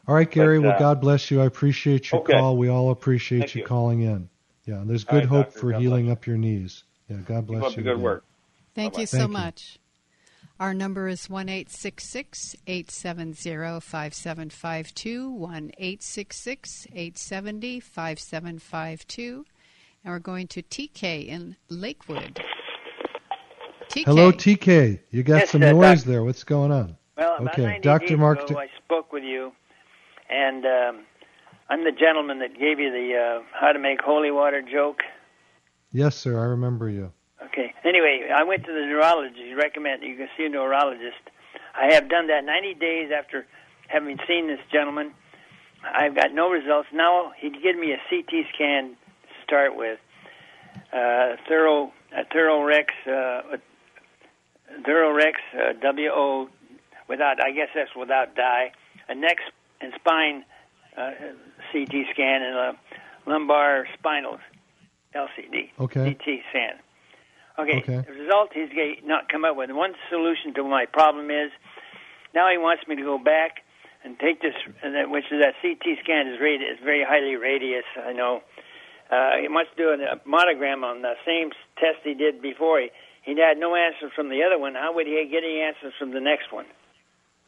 All 0.07 0.15
right, 0.15 0.29
Gary. 0.29 0.59
But, 0.59 0.63
well, 0.65 0.75
uh, 0.75 0.79
God 0.79 1.01
bless 1.01 1.29
you. 1.29 1.41
I 1.41 1.45
appreciate 1.45 2.11
your 2.11 2.21
okay. 2.21 2.33
call. 2.33 2.57
We 2.57 2.69
all 2.69 2.89
appreciate 2.91 3.41
Thank 3.41 3.55
you 3.55 3.61
you. 3.61 3.67
calling 3.67 4.01
in. 4.01 4.29
Yeah, 4.65 4.75
and 4.81 4.89
there's 4.89 5.03
good 5.03 5.15
right, 5.15 5.25
hope 5.25 5.45
doctor. 5.47 5.59
for 5.59 5.71
God 5.71 5.81
healing 5.81 6.05
bless 6.05 6.13
up 6.17 6.27
your 6.27 6.37
knees. 6.37 6.83
Yeah, 7.09 7.17
God 7.17 7.45
bless 7.47 7.61
Keep 7.63 7.77
you. 7.77 7.83
the 7.83 7.83
good 7.83 7.91
again. 7.93 8.03
work. 8.03 8.23
Thank 8.75 8.93
Bye-bye. 8.93 9.01
you 9.01 9.07
so 9.07 9.17
Thank 9.17 9.29
you. 9.31 9.35
Much. 10.59 10.65
Our 10.65 10.73
number 10.73 11.07
is 11.07 11.29
one 11.29 11.49
eight 11.49 11.69
six 11.69 12.05
six 12.05 12.55
eight 12.67 12.91
seven 12.91 13.33
zero 13.33 13.79
five 13.79 14.13
seven 14.13 14.49
five 14.49 14.93
two 14.93 15.29
one 15.29 15.71
eight 15.77 16.03
six 16.03 16.37
six 16.37 16.87
eight 16.93 17.17
seventy 17.17 17.79
five 17.79 18.19
seven 18.19 18.59
five 18.59 19.05
two, 19.07 19.45
and 20.03 20.13
we're 20.13 20.19
going 20.19 20.47
to 20.47 20.61
TK 20.61 21.27
in 21.27 21.55
Lakewood. 21.69 22.41
TK. 23.89 24.05
Hello, 24.05 24.31
TK. 24.31 24.99
You 25.09 25.23
got 25.23 25.39
Yes, 25.39 25.49
some 25.51 25.63
uh, 25.63 25.71
noise 25.71 26.03
Doc- 26.03 26.07
there. 26.07 26.23
What's 26.23 26.43
going 26.43 26.71
on? 26.71 26.95
Well, 27.17 27.37
about 27.37 27.53
Okay, 27.53 27.63
90 27.65 27.81
Dr. 27.81 28.07
days 28.07 28.17
Mark 28.19 28.37
ago, 28.39 28.47
T- 28.47 28.55
I 28.55 28.67
spoke 28.85 29.11
with 29.11 29.23
you, 29.23 29.51
and 30.29 30.63
um, 30.65 31.05
I'm 31.69 31.83
the 31.83 31.91
gentleman 31.91 32.39
that 32.39 32.53
gave 32.53 32.79
you 32.79 32.91
the 32.91 33.39
uh, 33.39 33.43
how 33.59 33.71
to 33.71 33.79
make 33.79 33.99
holy 33.99 34.29
water 34.31 34.61
joke. 34.61 34.99
Yes, 35.91 36.15
sir. 36.15 36.39
I 36.39 36.43
remember 36.43 36.87
you. 36.87 37.11
Okay. 37.59 37.73
Anyway, 37.83 38.29
I 38.33 38.43
went 38.43 38.63
to 38.65 38.71
the 38.71 38.85
neurologist. 38.85 39.37
He 39.37 39.53
recommended 39.53 40.07
you 40.07 40.15
can 40.15 40.29
see 40.37 40.45
a 40.45 40.49
neurologist. 40.49 41.17
I 41.75 41.93
have 41.93 42.09
done 42.09 42.27
that 42.27 42.45
90 42.45 42.75
days 42.75 43.11
after 43.17 43.45
having 43.87 44.17
seen 44.27 44.47
this 44.47 44.59
gentleman. 44.71 45.11
I've 45.83 46.15
got 46.15 46.33
no 46.33 46.49
results. 46.49 46.87
Now 46.93 47.31
he 47.37 47.49
gave 47.49 47.77
me 47.77 47.91
a 47.91 47.97
CT 48.09 48.45
scan 48.53 48.91
to 48.91 49.43
start 49.43 49.75
with. 49.75 49.99
Uh, 50.93 51.35
thorough, 51.47 51.91
a 52.15 52.23
thorough 52.31 52.63
Rex, 52.63 52.93
uh, 53.05 53.57
thorough 54.85 55.13
Rex, 55.13 55.39
uh, 55.53 55.73
W 55.81 56.09
O, 56.13 56.49
without 57.07 57.41
I 57.43 57.51
guess 57.51 57.69
that's 57.75 57.93
without 57.95 58.35
dye. 58.35 58.71
A 59.09 59.15
neck 59.15 59.37
and 59.81 59.91
spine 59.95 60.45
uh, 60.97 61.11
CT 61.71 61.91
scan 62.13 62.41
and 62.41 62.55
a 62.55 62.73
lumbar 63.25 63.85
spinal 63.97 64.37
LCD 65.15 65.71
Okay. 65.79 66.13
CT 66.13 66.39
scan. 66.51 66.73
Okay. 67.59 67.79
Okay. 67.79 68.03
The 68.07 68.13
result 68.13 68.49
he's 68.53 68.69
not 69.03 69.29
come 69.29 69.45
up 69.45 69.55
with. 69.55 69.69
One 69.71 69.93
solution 70.09 70.53
to 70.55 70.63
my 70.63 70.85
problem 70.85 71.29
is 71.29 71.51
now 72.33 72.49
he 72.49 72.57
wants 72.57 72.87
me 72.87 72.95
to 72.95 73.03
go 73.03 73.17
back 73.17 73.63
and 74.03 74.17
take 74.17 74.41
this, 74.41 74.53
which 75.09 75.25
is 75.31 75.41
that 75.41 75.55
CT 75.61 75.99
scan 76.03 76.27
is 76.27 76.39
rated, 76.39 76.71
is 76.71 76.79
very 76.83 77.03
highly 77.03 77.35
radius. 77.35 77.83
I 77.97 78.13
know. 78.13 78.41
Uh, 79.11 79.41
he 79.41 79.47
wants 79.49 79.71
to 79.75 79.77
do 79.77 79.89
a 79.89 80.29
monogram 80.29 80.83
on 80.83 81.01
the 81.01 81.15
same 81.25 81.49
test 81.77 81.99
he 82.03 82.13
did 82.13 82.41
before. 82.41 82.79
He 82.79 82.89
he 83.23 83.39
had 83.39 83.57
no 83.57 83.75
answer 83.75 84.09
from 84.15 84.29
the 84.29 84.43
other 84.43 84.57
one. 84.57 84.75
How 84.75 84.93
would 84.95 85.05
he 85.05 85.27
get 85.29 85.43
any 85.43 85.61
answers 85.61 85.93
from 85.99 86.11
the 86.11 86.19
next 86.19 86.51
one? 86.51 86.65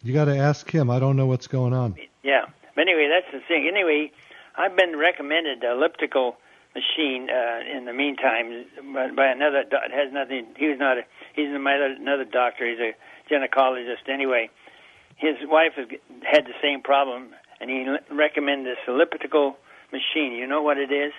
You 0.03 0.13
got 0.13 0.25
to 0.25 0.37
ask 0.37 0.69
him. 0.69 0.89
I 0.89 0.99
don't 0.99 1.15
know 1.15 1.25
what's 1.25 1.47
going 1.47 1.73
on. 1.73 1.95
Yeah. 2.23 2.45
But 2.75 2.81
anyway, 2.81 3.09
that's 3.09 3.31
the 3.33 3.39
thing. 3.47 3.67
Anyway, 3.67 4.11
I've 4.55 4.75
been 4.75 4.97
recommended 4.97 5.63
elliptical 5.63 6.37
machine 6.75 7.29
uh, 7.29 7.77
in 7.77 7.85
the 7.85 7.93
meantime 7.93 8.65
by, 8.93 9.11
by 9.11 9.27
another. 9.27 9.63
do- 9.69 9.77
It 9.85 9.91
has 9.91 10.11
nothing. 10.13 10.47
He 10.57 10.67
was 10.67 10.79
not. 10.79 10.97
A, 10.97 11.01
he's 11.35 11.49
another 11.49 11.95
another 11.99 12.25
doctor. 12.25 12.67
He's 12.69 12.79
a 12.79 12.93
gynecologist. 13.33 14.07
Anyway, 14.11 14.49
his 15.17 15.35
wife 15.43 15.73
has 15.75 15.87
had 16.23 16.45
the 16.45 16.53
same 16.61 16.81
problem, 16.81 17.29
and 17.59 17.69
he 17.69 17.85
l- 17.87 17.97
recommended 18.15 18.67
this 18.67 18.83
elliptical 18.87 19.57
machine. 19.91 20.33
You 20.33 20.47
know 20.47 20.61
what 20.61 20.77
it 20.77 20.91
is? 20.91 21.13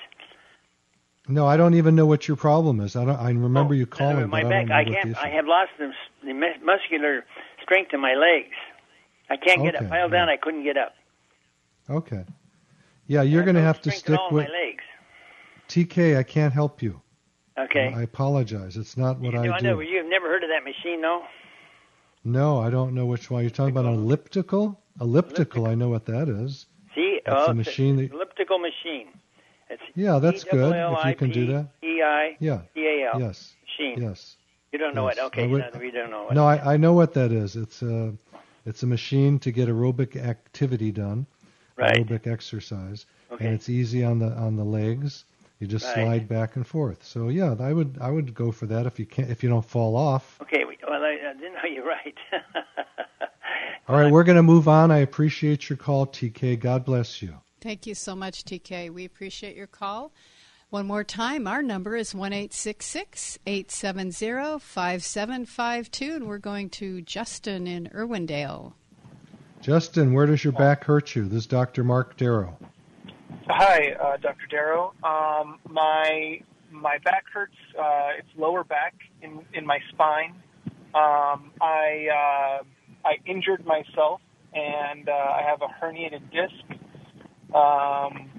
No, 1.29 1.47
I 1.47 1.57
don't 1.57 1.75
even 1.75 1.95
know 1.95 2.07
what 2.07 2.27
your 2.27 2.37
problem 2.37 2.81
is. 2.81 2.97
I 2.97 3.05
don't. 3.05 3.17
I 3.19 3.29
remember 3.31 3.75
you 3.75 3.85
Uh, 3.85 3.97
calling, 3.97 4.29
my 4.31 4.43
but 4.43 4.49
back. 4.51 4.71
I 4.71 4.81
I 4.81 4.85
can't. 4.85 5.17
I 5.19 5.29
have 5.29 5.47
lost 5.47 5.71
the, 5.79 5.93
the 6.25 6.33
muscular 6.65 7.25
strength 7.63 7.93
in 7.95 8.01
my 8.01 8.15
legs. 8.15 8.57
I 9.31 9.37
can't 9.37 9.63
get 9.63 9.77
up. 9.77 9.83
Okay, 9.83 9.91
Fell 9.91 10.09
down. 10.09 10.29
I 10.29 10.37
couldn't 10.37 10.65
get 10.65 10.77
up. 10.77 10.95
Okay. 11.89 12.25
Yeah, 13.07 13.23
you're 13.23 13.45
going 13.45 13.55
to 13.57 13.63
have 13.63 13.81
to 13.83 13.91
stick 13.91 14.19
with 14.31 14.47
my 14.49 14.53
legs. 14.53 14.85
TK. 15.73 16.17
I 16.19 16.23
can't 16.23 16.53
help 16.53 16.83
you. 16.83 17.01
Okay. 17.59 17.93
I 17.95 18.03
apologize. 18.03 18.77
It's 18.77 18.97
not 18.97 19.19
what 19.21 19.33
you 19.33 19.39
I 19.41 19.47
know, 19.47 19.59
do. 19.59 19.65
know, 19.65 19.81
you've 19.81 20.07
never 20.07 20.29
heard 20.29 20.43
of 20.43 20.51
that 20.51 20.65
machine, 20.65 21.01
though? 21.01 21.23
No, 22.25 22.61
I 22.61 22.71
don't 22.71 22.95
know 22.95 23.07
which 23.07 23.31
one. 23.31 23.43
You're 23.43 23.51
talking 23.51 23.73
about 23.73 23.85
an 23.87 23.95
elliptical? 23.95 24.79
Elliptical, 25.01 25.67
I 25.67 25.75
know 25.75 25.89
what 25.89 26.05
that 26.07 26.29
is. 26.29 26.67
See, 26.95 27.21
That's 27.25 27.37
oh, 27.41 27.47
a 27.47 27.51
it's 27.51 27.57
machine 27.67 27.97
that- 27.97 28.13
elliptical 28.13 28.59
machine. 28.59 29.09
It's 29.71 29.83
Yeah, 29.95 30.19
that's 30.19 30.45
good, 30.45 30.75
if 30.75 31.05
you 31.07 31.15
can 31.15 31.31
do 31.31 31.47
that. 31.47 31.69
E-I-P-E-I-D-A-L. 31.83 33.21
Yeah. 33.21 33.27
Yes. 33.27 33.55
Machine. 33.65 34.03
Yes. 34.03 34.37
You 34.73 34.79
don't 34.79 34.95
know 34.95 35.09
Yes. 35.09 35.17
it. 35.19 35.23
Okay, 35.25 35.45
I 35.45 35.47
would- 35.47 35.81
we 35.81 35.91
don't 35.91 36.11
know 36.11 36.29
it. 36.29 36.35
No, 36.35 36.47
I, 36.47 36.75
I 36.75 36.77
know 36.77 36.93
what 36.93 37.15
that 37.15 37.33
is. 37.33 37.57
It's 37.57 37.83
a 37.83 38.13
it's 38.65 38.83
a 38.85 38.87
machine 38.87 39.39
to 39.41 39.51
get 39.51 39.69
aerobic 39.69 40.15
activity 40.17 40.93
done, 40.93 41.27
Right. 41.77 41.97
aerobic 42.07 42.27
exercise, 42.31 43.07
Okay. 43.33 43.47
and 43.47 43.55
it's 43.55 43.69
easy 43.69 44.05
on 44.05 44.19
the 44.19 44.31
on 44.33 44.57
the 44.57 44.65
legs. 44.65 45.25
You 45.63 45.69
just 45.69 45.85
Right. 45.85 45.95
slide 45.95 46.29
back 46.29 46.57
and 46.57 46.67
forth. 46.67 47.05
So 47.05 47.29
yeah, 47.29 47.55
I 47.61 47.73
would 47.73 47.97
I 48.01 48.11
would 48.11 48.35
go 48.35 48.51
for 48.51 48.67
that 48.67 48.85
if 48.85 48.99
you 48.99 49.07
can 49.07 49.31
if 49.31 49.45
you 49.45 49.49
don't 49.49 49.65
fall 49.65 49.95
off. 49.95 50.41
Okay, 50.43 50.65
well, 50.65 51.05
I, 51.05 51.17
I 51.31 51.35
didn't 51.35 51.55
know 51.55 51.61
you're 51.73 51.87
right. 51.87 52.19
All 53.89 53.97
right, 53.97 54.11
we're 54.11 54.25
going 54.25 54.37
to 54.37 54.43
move 54.43 54.67
on. 54.67 54.91
I 54.91 54.99
appreciate 54.99 55.71
your 55.71 55.77
call, 55.77 56.09
TK. 56.09 56.59
God 56.59 56.85
bless 56.85 57.23
you. 57.23 57.37
Thank 57.61 57.87
you 57.87 57.95
so 57.95 58.17
much, 58.17 58.45
TK. 58.45 58.91
We 58.91 59.05
appreciate 59.05 59.55
your 59.55 59.69
call. 59.69 60.11
One 60.71 60.89
more 60.89 61.05
time, 61.05 61.47
our 61.47 61.63
number 61.63 61.95
is 61.95 62.13
1 62.13 62.33
870 62.33 64.59
5752, 64.59 66.13
and 66.13 66.27
we're 66.27 66.39
going 66.39 66.71
to 66.71 67.03
Justin 67.03 67.69
in 67.69 67.89
Irwindale. 67.95 68.73
Justin, 69.61 70.13
where 70.13 70.27
does 70.27 70.43
your 70.43 70.55
back 70.55 70.83
hurt 70.83 71.15
you? 71.15 71.29
This 71.29 71.43
is 71.43 71.47
Dr. 71.47 71.85
Mark 71.85 72.17
Darrow. 72.17 72.59
Hi, 73.49 73.93
uh, 74.01 74.17
Dr. 74.19 74.47
Darrow. 74.51 74.95
Um, 75.03 75.59
my 75.69 76.41
my 76.71 76.99
back 77.05 77.25
hurts. 77.33 77.57
Uh, 77.79 78.11
it's 78.19 78.29
lower 78.37 78.65
back 78.65 78.95
in 79.21 79.45
in 79.55 79.67
my 79.67 79.79
spine. 79.91 80.35
Um, 80.95 81.51
I 81.61 82.09
uh, 82.11 82.65
I 83.05 83.19
injured 83.27 83.65
myself, 83.67 84.21
and 84.55 85.09
uh, 85.09 85.13
I 85.13 85.43
have 85.47 85.61
a 85.63 85.69
herniated 85.85 86.31
disc. 86.31 86.65
Um, 87.55 88.31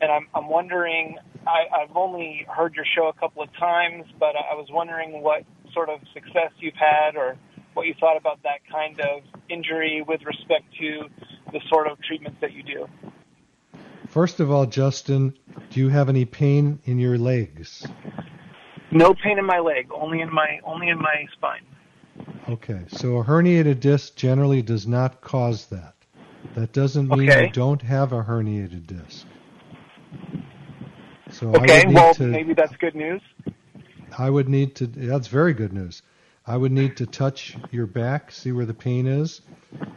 and 0.00 0.12
I'm 0.12 0.28
I'm 0.34 0.48
wondering. 0.48 1.16
I, 1.46 1.82
I've 1.82 1.94
only 1.96 2.46
heard 2.48 2.74
your 2.74 2.86
show 2.96 3.08
a 3.08 3.12
couple 3.12 3.42
of 3.42 3.50
times, 3.58 4.04
but 4.18 4.34
I 4.36 4.54
was 4.54 4.66
wondering 4.70 5.20
what 5.20 5.44
sort 5.74 5.90
of 5.90 6.00
success 6.14 6.52
you've 6.58 6.74
had, 6.74 7.16
or 7.16 7.36
what 7.74 7.86
you 7.86 7.94
thought 8.00 8.16
about 8.16 8.42
that 8.44 8.60
kind 8.70 8.98
of 9.00 9.22
injury 9.50 10.02
with 10.06 10.22
respect 10.22 10.64
to 10.80 11.08
the 11.52 11.60
sort 11.68 11.86
of 11.86 11.98
treatments 12.02 12.38
that 12.40 12.52
you 12.52 12.62
do. 12.62 12.86
First 14.14 14.38
of 14.38 14.48
all, 14.48 14.64
Justin, 14.64 15.34
do 15.70 15.80
you 15.80 15.88
have 15.88 16.08
any 16.08 16.24
pain 16.24 16.78
in 16.84 17.00
your 17.00 17.18
legs? 17.18 17.84
No 18.92 19.12
pain 19.12 19.40
in 19.40 19.44
my 19.44 19.58
leg, 19.58 19.88
only 19.92 20.20
in 20.20 20.32
my 20.32 20.60
only 20.64 20.88
in 20.88 20.98
my 20.98 21.26
spine. 21.32 21.66
Okay, 22.48 22.84
so 22.86 23.16
a 23.16 23.24
herniated 23.24 23.80
disc 23.80 24.14
generally 24.14 24.62
does 24.62 24.86
not 24.86 25.20
cause 25.20 25.66
that. 25.66 25.96
That 26.54 26.72
doesn't 26.72 27.08
mean 27.10 27.28
Okay. 27.28 27.46
you 27.46 27.52
don't 27.52 27.82
have 27.82 28.12
a 28.12 28.22
herniated 28.22 28.86
disc. 28.86 29.26
So 31.30 31.52
I 31.52 31.64
Okay, 31.64 31.84
well 31.88 32.14
to, 32.14 32.22
maybe 32.28 32.54
that's 32.54 32.76
good 32.76 32.94
news. 32.94 33.20
I 34.16 34.30
would 34.30 34.48
need 34.48 34.76
to. 34.76 34.86
That's 34.86 35.26
very 35.26 35.54
good 35.54 35.72
news. 35.72 36.02
I 36.46 36.56
would 36.56 36.72
need 36.72 36.96
to 36.98 37.06
touch 37.06 37.56
your 37.70 37.86
back, 37.86 38.30
see 38.30 38.52
where 38.52 38.66
the 38.66 38.74
pain 38.74 39.06
is, 39.06 39.40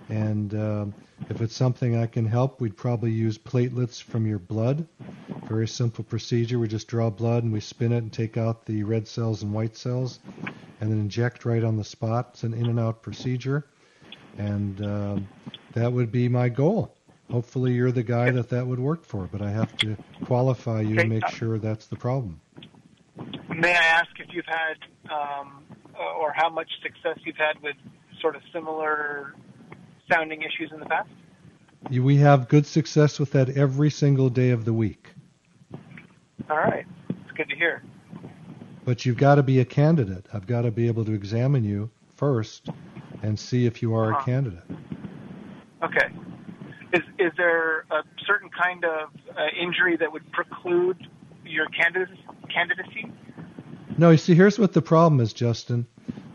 and 0.10 0.54
um 0.54 0.94
if 1.30 1.42
it's 1.42 1.56
something 1.56 1.98
I 1.98 2.06
can 2.06 2.26
help, 2.26 2.62
we'd 2.62 2.78
probably 2.78 3.12
use 3.12 3.38
platelets 3.38 4.02
from 4.02 4.26
your 4.26 4.40
blood. 4.40 4.88
Very 5.48 5.68
simple 5.68 6.04
procedure. 6.04 6.60
We 6.60 6.68
just 6.68 6.88
draw 6.88 7.10
blood 7.10 7.44
and 7.44 7.52
we 7.52 7.60
spin 7.60 7.92
it 7.92 7.98
and 7.98 8.14
take 8.14 8.38
out 8.38 8.66
the 8.66 8.84
red 8.84 9.08
cells 9.08 9.44
and 9.44 9.52
white 9.52 9.76
cells, 9.76 10.20
and 10.80 10.92
then 10.92 11.00
inject 11.00 11.44
right 11.46 11.64
on 11.64 11.76
the 11.76 11.84
spot. 11.84 12.30
It's 12.32 12.44
an 12.44 12.54
in 12.54 12.68
and 12.68 12.80
out 12.80 13.02
procedure, 13.02 13.66
and 14.38 14.82
um, 14.86 15.28
that 15.74 15.92
would 15.92 16.12
be 16.12 16.30
my 16.30 16.50
goal. 16.50 16.94
Hopefully, 17.32 17.74
you're 17.74 17.92
the 17.92 18.04
guy 18.04 18.32
that 18.32 18.50
that 18.50 18.66
would 18.66 18.80
work 18.80 19.04
for, 19.04 19.28
but 19.30 19.42
I 19.42 19.50
have 19.50 19.76
to 19.78 19.98
qualify 20.24 20.82
you 20.82 21.00
and 21.00 21.10
make 21.10 21.28
sure 21.28 21.58
that's 21.58 21.88
the 21.88 21.98
problem. 21.98 22.40
May 23.50 23.74
I 23.74 23.84
ask 23.84 24.10
if 24.20 24.28
you've 24.32 24.46
had 24.46 24.78
um, 25.12 25.64
uh, 25.72 25.77
or 26.00 26.34
how 26.36 26.50
much 26.50 26.70
success 26.82 27.18
you've 27.26 27.38
had 27.38 27.62
with 27.62 27.76
sort 28.22 28.36
of 28.36 28.42
similar 28.54 29.34
sounding 30.12 30.42
issues 30.42 30.72
in 30.74 30.80
the 30.80 30.86
past? 30.86 31.10
We 31.90 32.18
have 32.18 32.48
good 32.50 32.66
success 32.66 33.20
with 33.20 33.32
that 33.32 33.50
every 33.50 33.90
single 33.90 34.30
day 34.30 34.50
of 34.50 34.66
the 34.66 34.74
week. 34.74 35.14
All 36.50 36.58
right, 36.58 36.86
it's 37.10 37.32
good 37.36 37.50
to 37.50 37.56
hear. 37.56 37.84
But 38.86 39.06
you've 39.06 39.18
got 39.18 39.36
to 39.36 39.44
be 39.44 39.60
a 39.60 39.66
candidate. 39.66 40.28
I've 40.34 40.48
got 40.48 40.62
to 40.62 40.72
be 40.72 40.88
able 40.88 41.04
to 41.06 41.14
examine 41.14 41.64
you 41.64 41.90
first 42.16 42.70
and 43.22 43.38
see 43.38 43.66
if 43.66 43.82
you 43.82 43.94
are 43.96 44.12
a 44.12 44.14
Uh-huh. 44.14 44.26
candidate. 44.26 44.64
Okay. 45.84 46.08
Is 46.94 47.04
is 47.20 47.32
there 47.38 47.82
a 47.92 48.04
certain 48.26 48.50
kind 48.50 48.86
of 48.86 49.10
uh, 49.38 49.48
injury 49.62 49.98
that 49.98 50.12
would 50.12 50.32
preclude 50.32 51.06
your 51.46 51.68
candidacy? 51.68 53.12
No, 53.98 54.12
you 54.12 54.18
see, 54.18 54.36
here's 54.36 54.60
what 54.60 54.74
the 54.74 54.82
problem 54.82 55.20
is, 55.20 55.34
Justin. 55.34 55.88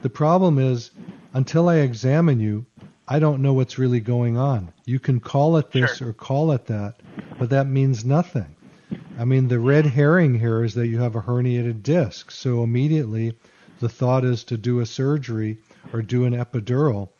The 0.02 0.10
problem 0.10 0.58
is 0.58 0.90
until 1.32 1.68
I 1.68 1.76
examine 1.76 2.40
you, 2.40 2.66
I 3.06 3.18
don't 3.18 3.42
know 3.42 3.52
what's 3.52 3.78
really 3.78 4.00
going 4.00 4.36
on. 4.36 4.72
You 4.84 4.98
can 4.98 5.20
call 5.20 5.56
it 5.56 5.70
this 5.70 6.02
or 6.02 6.12
call 6.12 6.52
it 6.52 6.66
that, 6.66 6.96
but 7.38 7.50
that 7.50 7.66
means 7.68 8.04
nothing. 8.04 8.56
I 9.18 9.24
mean, 9.24 9.48
the 9.48 9.60
red 9.60 9.86
herring 9.86 10.38
here 10.38 10.64
is 10.64 10.74
that 10.74 10.88
you 10.88 10.98
have 11.00 11.14
a 11.14 11.22
herniated 11.22 11.82
disc. 11.82 12.30
So 12.30 12.62
immediately 12.62 13.36
the 13.80 13.88
thought 13.88 14.24
is 14.24 14.44
to 14.44 14.56
do 14.56 14.80
a 14.80 14.86
surgery 14.86 15.58
or 15.92 16.02
do 16.02 16.24
an 16.24 16.32
epidural 16.32 17.10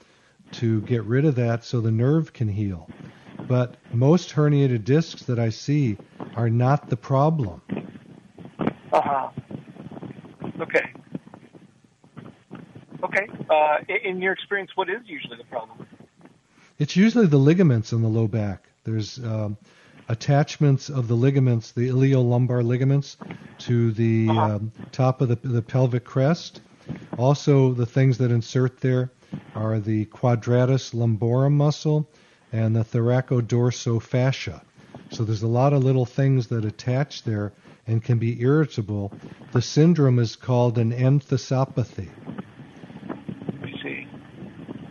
to 0.53 0.81
get 0.83 1.05
rid 1.05 1.25
of 1.25 1.35
that 1.37 1.65
so 1.65 1.81
the 1.81 1.91
nerve 1.91 2.33
can 2.33 2.49
heal. 2.49 2.89
But 3.49 3.77
most 3.93 4.31
herniated 4.31 4.85
discs 4.85 5.23
that 5.25 5.39
I 5.39 5.51
see 5.51 5.99
are 6.37 6.51
not 6.51 6.89
the 6.89 6.97
problem. 6.97 7.63
Uh 8.93 9.01
huh. 9.01 9.29
Okay. 10.61 10.93
Okay. 13.03 13.27
Uh, 13.63 13.79
in 14.05 14.21
your 14.21 14.33
experience, 14.33 14.73
what 14.75 14.91
is 14.91 15.03
usually 15.07 15.37
the 15.37 15.45
problem? 15.45 15.87
It's 16.79 16.97
usually 16.97 17.27
the 17.27 17.37
ligaments 17.37 17.93
in 17.93 18.03
the 18.03 18.09
low 18.09 18.27
back. 18.27 18.69
There's 18.83 19.19
um, 19.19 19.57
attachments 20.09 20.89
of 20.89 21.07
the 21.07 21.15
ligaments, 21.15 21.71
the 21.71 21.89
iliolumbar 21.89 22.65
ligaments, 22.65 23.17
to 23.59 23.93
the 23.93 24.29
um, 24.31 24.73
top 24.91 25.21
of 25.21 25.29
the, 25.29 25.37
the 25.37 25.63
pelvic 25.63 26.05
crest. 26.05 26.61
Also, 27.19 27.73
the 27.73 27.87
things 27.87 28.19
that 28.19 28.33
insert 28.33 28.81
there 28.81 29.13
are 29.55 29.79
the 29.79 30.07
quadratus 30.07 30.93
lumborum 30.93 31.53
muscle 31.53 32.11
and 32.51 32.75
the 32.75 32.85
thoracodorsal 32.85 34.03
fascia. 34.03 34.61
So 35.11 35.25
there's 35.25 35.45
a 35.45 35.47
lot 35.47 35.73
of 35.73 35.85
little 35.85 36.07
things 36.07 36.49
that 36.49 36.65
attach 36.65 37.23
there 37.23 37.53
and 37.87 38.03
can 38.03 38.19
be 38.19 38.41
irritable. 38.43 39.13
The 39.53 39.63
syndrome 39.63 40.19
is 40.19 40.35
called 40.35 40.79
an 40.79 40.93
enthesopathy. 40.93 42.11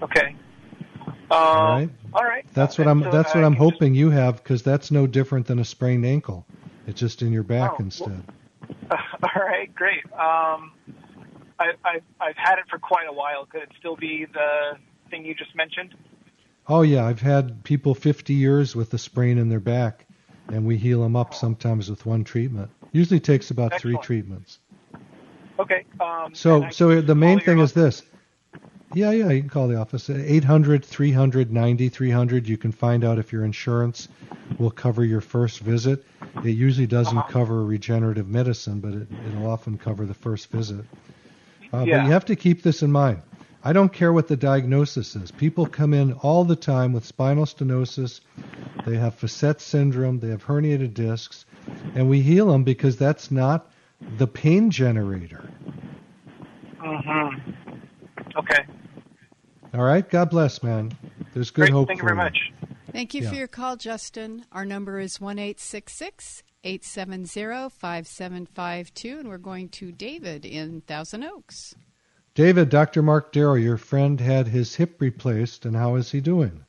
Okay. 0.02 0.36
Uh, 1.30 1.34
All 1.34 1.76
right. 1.78 1.90
All 2.14 2.24
right. 2.24 2.46
That's 2.54 2.78
what 2.78 2.88
Uh, 2.88 2.92
I'm. 2.92 3.04
so 3.04 3.12
That's 3.12 3.34
what 3.34 3.44
I'm 3.44 3.54
can 3.56 3.64
just- 3.64 3.74
hoping 3.74 3.96
you 3.96 4.10
have, 4.10 4.38
because 4.44 4.64
that's 4.64 4.92
no 4.92 5.08
different 5.08 5.48
than 5.48 5.60
a 5.60 5.66
sprained 5.66 6.06
ankle. 6.06 6.46
It's 6.88 7.00
just 7.00 7.22
in 7.22 7.32
your 7.32 7.44
back 7.44 7.72
Oh, 7.72 7.76
well- 7.80 7.86
instead. 7.86 8.24
All 8.92 9.42
right, 9.42 9.74
great. 9.76 10.04
Um, 10.14 10.72
I, 11.60 11.74
I've 11.86 12.04
I've 12.20 12.36
had 12.38 12.58
it 12.60 12.66
for 12.70 12.80
quite 12.80 13.08
a 13.08 13.14
while. 13.14 13.46
Could 13.46 13.62
it 13.64 13.70
still 13.80 13.96
be 13.96 14.26
the 14.26 14.78
thing 15.10 15.24
you 15.26 15.34
just 15.36 15.56
mentioned? 15.56 15.94
Oh 16.68 16.82
yeah, 16.82 17.06
I've 17.06 17.22
had 17.22 17.64
people 17.64 17.94
50 17.96 18.34
years 18.34 18.76
with 18.76 18.94
a 18.94 18.98
sprain 18.98 19.38
in 19.38 19.50
their 19.50 19.60
back, 19.60 20.06
and 20.48 20.66
we 20.66 20.78
heal 20.78 21.02
them 21.02 21.16
up 21.16 21.34
sometimes 21.34 21.90
with 21.90 22.06
one 22.06 22.24
treatment. 22.24 22.70
Usually 22.92 23.20
takes 23.20 23.52
about 23.52 23.80
three 23.80 23.98
treatments. 23.98 24.60
Okay. 25.60 25.86
Um, 26.00 26.34
So 26.34 26.70
so 26.72 27.02
the 27.02 27.16
main 27.16 27.40
thing 27.40 27.60
is 27.60 27.74
this. 27.74 28.04
Yeah, 28.94 29.12
yeah, 29.12 29.30
you 29.30 29.42
can 29.42 29.50
call 29.50 29.68
the 29.68 29.78
office. 29.78 30.10
800 30.10 30.84
300 30.84 31.52
9300. 31.52 32.48
You 32.48 32.58
can 32.58 32.72
find 32.72 33.04
out 33.04 33.20
if 33.20 33.32
your 33.32 33.46
insurance 33.46 34.10
will 34.60 34.72
cover 34.72 35.04
your 35.06 35.22
first 35.22 35.60
visit. 35.60 36.04
It 36.44 36.50
usually 36.52 36.88
doesn't 36.88 37.18
Uh-huh. 37.18 37.30
cover 37.32 37.64
regenerative 37.64 38.28
medicine, 38.28 38.80
but 38.80 38.94
it, 38.94 39.08
it'll 39.28 39.50
often 39.50 39.78
cover 39.78 40.06
the 40.06 40.14
first 40.14 40.52
visit. 40.52 40.84
Uh, 41.74 41.84
Yeah. 41.88 42.00
But 42.00 42.06
you 42.06 42.12
have 42.12 42.26
to 42.26 42.36
keep 42.36 42.64
this 42.64 42.84
in 42.84 42.92
mind. 42.92 43.22
I 43.64 43.74
don't 43.74 43.94
care 43.94 44.12
what 44.12 44.28
the 44.28 44.36
diagnosis 44.36 45.16
is. 45.16 45.32
People 45.32 45.68
come 45.68 45.94
in 45.94 46.14
all 46.14 46.44
the 46.44 46.56
time 46.56 46.94
with 46.94 47.06
spinal 47.06 47.46
stenosis. 47.46 48.20
They 48.86 48.98
have 48.98 49.14
facet 49.16 49.62
syndrome. 49.62 50.20
They 50.20 50.30
have 50.30 50.44
herniated 50.44 50.94
discs. 50.96 51.46
And 51.96 52.10
we 52.10 52.22
heal 52.22 52.48
them 52.52 52.64
because 52.64 52.98
that's 52.98 53.30
not 53.30 53.72
the 54.18 54.26
pain 54.28 54.72
generator. 54.72 55.48
Mm-hmm. 56.80 57.52
Okay. 58.36 58.66
All 59.74 59.84
right. 59.84 60.08
God 60.10 60.30
bless, 60.30 60.62
man. 60.64 60.92
There's 61.34 61.50
good 61.52 61.62
Great. 61.64 61.72
hope 61.72 61.88
Thank 61.88 62.02
you 62.02 62.08
very 62.08 62.18
much. 62.18 62.52
Thank 62.92 63.14
you 63.14 63.24
Yeah. 63.24 63.30
for 63.30 63.36
your 63.36 63.48
call, 63.48 63.78
Justin. 63.78 64.46
Our 64.52 64.66
number 64.66 65.00
is 65.00 65.22
1 65.22 65.40
870 65.40 67.70
5752, 67.70 69.20
and 69.20 69.30
we're 69.30 69.38
going 69.38 69.70
to 69.70 69.92
David 69.94 70.46
in 70.46 70.82
Thousand 70.82 71.24
Oaks. 71.24 71.74
David, 72.34 72.70
Dr. 72.70 73.02
Mark 73.02 73.32
Darrow, 73.32 73.56
your 73.56 73.78
friend 73.78 74.20
had 74.20 74.48
his 74.48 74.76
hip 74.76 75.00
replaced, 75.00 75.66
and 75.66 75.76
how 75.76 75.96
is 75.96 76.12
he 76.12 76.20
doing? 76.22 76.66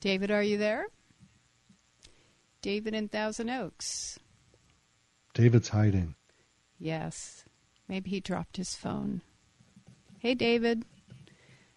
David, 0.00 0.30
are 0.30 0.42
you 0.42 0.58
there? 0.58 0.86
David 2.60 2.92
in 2.94 3.08
Thousand 3.08 3.48
Oaks. 3.50 4.18
David's 5.34 5.68
hiding. 5.70 6.14
Yes. 6.78 7.44
Maybe 7.88 8.10
he 8.10 8.20
dropped 8.20 8.56
his 8.58 8.74
phone. 8.74 9.22
Hey, 10.24 10.32
David. 10.32 10.88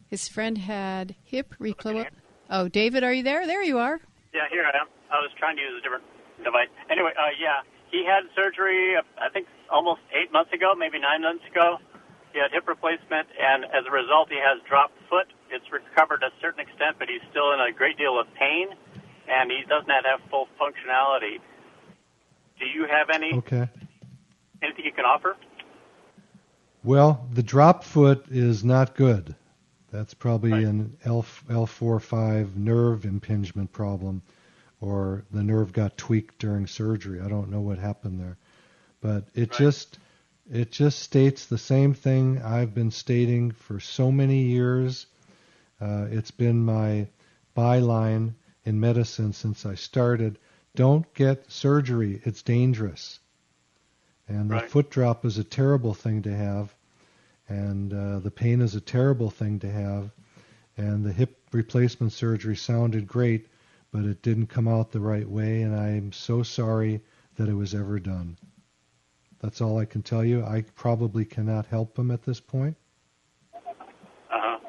His 0.08 0.30
friend 0.32 0.58
had 0.58 1.20
hip 1.26 1.54
replacement. 1.60 2.16
Oh, 2.50 2.70
David, 2.72 3.04
are 3.04 3.12
you 3.12 3.22
there? 3.22 3.46
There 3.46 3.62
you 3.62 3.78
are. 3.78 4.00
Yeah, 4.34 4.48
here 4.50 4.64
I 4.64 4.72
am. 4.80 4.88
I 5.12 5.20
was 5.20 5.36
trying 5.36 5.58
to 5.58 5.62
use 5.62 5.76
a 5.76 5.84
different 5.84 6.06
device. 6.40 6.72
Anyway, 6.90 7.12
uh, 7.20 7.36
yeah, 7.36 7.68
he 7.92 8.08
had 8.08 8.24
surgery, 8.40 8.96
uh, 8.96 9.04
I 9.20 9.28
think 9.28 9.48
almost 9.70 10.00
eight 10.16 10.32
months 10.32 10.54
ago, 10.56 10.72
maybe 10.80 10.96
nine 10.98 11.24
months 11.28 11.44
ago. 11.52 11.76
He 12.32 12.40
had 12.40 12.56
hip 12.56 12.64
replacement, 12.72 13.28
and 13.36 13.66
as 13.66 13.84
a 13.84 13.92
result, 13.92 14.32
he 14.32 14.40
has 14.40 14.64
dropped 14.64 14.96
foot. 15.12 15.28
It's 15.52 15.68
recovered 15.68 16.24
to 16.24 16.28
a 16.32 16.36
certain 16.40 16.64
extent, 16.64 16.96
but 17.04 17.12
he's 17.12 17.28
still 17.30 17.52
in 17.52 17.60
a 17.60 17.76
great 17.76 17.98
deal 18.00 18.16
of 18.18 18.32
pain, 18.40 18.72
and 19.28 19.52
he 19.52 19.68
does 19.68 19.84
not 19.92 20.08
have 20.08 20.24
full 20.32 20.48
functionality. 20.56 21.44
Do 22.64 22.66
you 22.66 22.88
have 22.88 23.12
any 23.12 23.44
Okay. 23.44 23.68
anything 24.64 24.86
you 24.88 24.96
can 24.96 25.04
offer? 25.04 25.36
Well, 26.84 27.28
the 27.34 27.44
drop 27.44 27.84
foot 27.84 28.26
is 28.30 28.64
not 28.64 28.96
good. 28.96 29.36
That's 29.92 30.14
probably 30.14 30.64
an 30.64 30.98
L 31.04 31.26
L4 31.50 32.02
5 32.02 32.58
nerve 32.58 33.06
impingement 33.06 33.72
problem, 33.72 34.22
or 34.80 35.26
the 35.32 35.44
nerve 35.44 35.74
got 35.74 35.98
tweaked 35.98 36.40
during 36.40 36.68
surgery. 36.68 37.20
I 37.20 37.30
don't 37.30 37.50
know 37.50 37.62
what 37.62 37.80
happened 37.80 38.20
there, 38.20 38.38
but 39.02 39.26
it 39.34 39.52
just 39.52 39.98
it 40.52 40.72
just 40.72 41.00
states 41.00 41.46
the 41.46 41.58
same 41.58 41.94
thing 41.94 42.42
I've 42.42 42.74
been 42.74 42.92
stating 42.92 43.52
for 43.52 43.80
so 43.80 44.12
many 44.12 44.44
years. 44.44 45.08
Uh, 45.82 46.08
it's 46.10 46.32
been 46.32 46.64
my 46.64 47.08
byline 47.56 48.34
in 48.66 48.80
medicine 48.80 49.34
since 49.34 49.66
I 49.66 49.76
started. 49.76 50.38
Don't 50.76 51.12
get 51.14 51.52
surgery. 51.52 52.22
It's 52.24 52.44
dangerous. 52.44 53.20
And 54.28 54.50
the 54.50 54.56
Right. 54.56 54.70
foot 54.70 54.90
drop 54.90 55.26
is 55.26 55.38
a 55.38 55.44
terrible 55.44 55.94
thing 55.94 56.22
to 56.24 56.36
have, 56.36 56.76
and 57.48 57.94
uh, 57.94 58.20
the 58.20 58.32
pain 58.32 58.62
is 58.62 58.76
a 58.76 58.82
terrible 58.82 59.30
thing 59.30 59.60
to 59.60 59.72
have, 59.72 60.12
and 60.76 61.06
the 61.06 61.14
hip 61.14 61.38
replacement 61.52 62.12
surgery 62.12 62.56
sounded 62.56 63.08
great, 63.08 63.48
but 63.92 64.04
it 64.04 64.22
didn't 64.22 64.48
come 64.48 64.68
out 64.68 64.92
the 64.92 65.00
right 65.00 65.28
way, 65.28 65.62
and 65.62 65.74
I'm 65.74 66.12
so 66.12 66.44
sorry 66.44 67.02
that 67.36 67.48
it 67.48 67.54
was 67.54 67.74
ever 67.74 68.00
done. 68.00 68.38
That's 69.40 69.62
all 69.62 69.78
I 69.78 69.86
can 69.86 70.02
tell 70.02 70.26
you. 70.26 70.44
I 70.44 70.64
probably 70.76 71.24
cannot 71.24 71.68
help 71.68 71.98
him 71.98 72.12
at 72.12 72.24
this 72.24 72.40
point. 72.40 72.76
Uh-huh. 73.56 74.60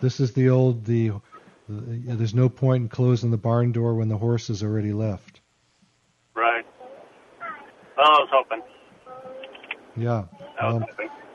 This 0.00 0.20
is 0.20 0.32
the 0.34 0.50
old 0.50 0.84
the, 0.84 1.12
the 1.68 2.14
there's 2.14 2.34
no 2.34 2.48
point 2.50 2.82
in 2.82 2.88
closing 2.88 3.30
the 3.30 3.38
barn 3.38 3.72
door 3.72 3.94
when 3.94 4.08
the 4.08 4.18
horse 4.18 4.48
has 4.48 4.62
already 4.62 4.92
left. 4.92 5.40
Right. 6.34 6.66
Well, 7.96 8.06
I 8.06 8.18
was 8.20 8.28
hoping. 8.30 8.62
Yeah. 9.96 10.24
Um, 10.60 10.84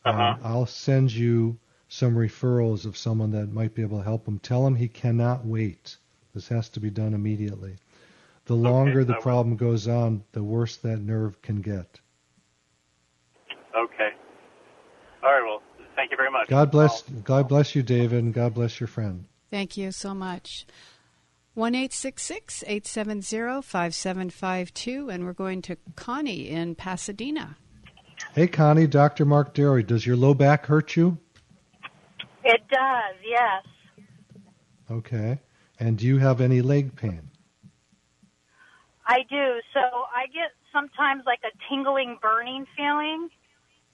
um, 0.05 0.39
I'll 0.43 0.67
send 0.67 1.13
you 1.13 1.59
some 1.93 2.15
referrals 2.15 2.87
of 2.87 2.97
someone 2.97 3.31
that 3.33 3.53
might 3.53 3.75
be 3.75 3.83
able 3.83 3.99
to 3.99 4.05
help 4.05 4.27
him. 4.27 4.39
Tell 4.39 4.67
him 4.67 4.75
he 4.75 4.89
cannot 4.89 5.45
wait. 5.45 5.99
This 6.35 6.49
has 6.49 6.71
to 6.71 6.81
be 6.81 6.89
done 6.89 7.13
immediately. 7.13 7.77
The 8.47 8.55
longer 8.55 9.05
the 9.05 9.13
I 9.13 9.17
will. 9.17 9.23
problem 9.23 9.57
goes 9.57 9.87
on, 9.87 10.25
the 10.33 10.43
worse 10.43 10.77
that 10.79 11.01
nerve 11.01 11.43
can 11.43 11.61
get. 11.61 12.01
Okay. 13.77 14.09
All 15.23 15.33
right. 15.33 15.43
Well, 15.45 15.61
thank 15.95 16.11
you 16.11 16.17
very 16.17 16.31
much. 16.31 16.49
God 16.49 16.71
bless. 16.71 17.03
God 17.03 17.47
bless 17.47 17.75
you, 17.75 17.83
David, 17.83 18.25
and 18.25 18.33
God 18.33 18.55
bless 18.55 18.81
your 18.81 18.87
friend. 18.87 19.27
Thank 19.51 19.77
you 19.77 19.93
so 19.93 20.15
much. 20.15 20.65
One 21.53 21.75
eight 21.75 21.93
six 21.93 22.23
six 22.23 22.65
eight 22.67 22.87
seven 22.87 23.21
zero 23.21 23.61
five 23.61 23.95
seven 23.95 24.31
five 24.31 24.73
two, 24.73 25.11
and 25.11 25.27
we're 25.27 25.35
going 25.35 25.61
to 25.63 25.77
Connie 25.95 26.49
in 26.49 26.75
Pasadena. 26.75 27.59
Hey, 28.35 28.47
Connie, 28.47 28.87
Dr. 28.87 29.27
Mark 29.27 29.53
Darrow, 29.53 29.83
does 29.83 30.07
your 30.07 30.17
low 30.17 30.33
back 30.33 30.65
hurt 30.65 30.97
you? 30.97 31.19
Does, 32.73 33.17
yes. 33.23 33.65
Okay. 34.91 35.39
And 35.79 35.99
do 35.99 36.07
you 36.07 36.19
have 36.19 36.41
any 36.41 36.63
leg 36.63 36.97
pain? 36.97 37.29
I 39.07 39.19
do. 39.29 39.61
So 39.75 39.81
I 39.81 40.27
get 40.33 40.53
sometimes 40.73 41.25
like 41.27 41.41
a 41.45 41.53
tingling, 41.69 42.19
burning 42.23 42.67
feeling. 42.75 43.29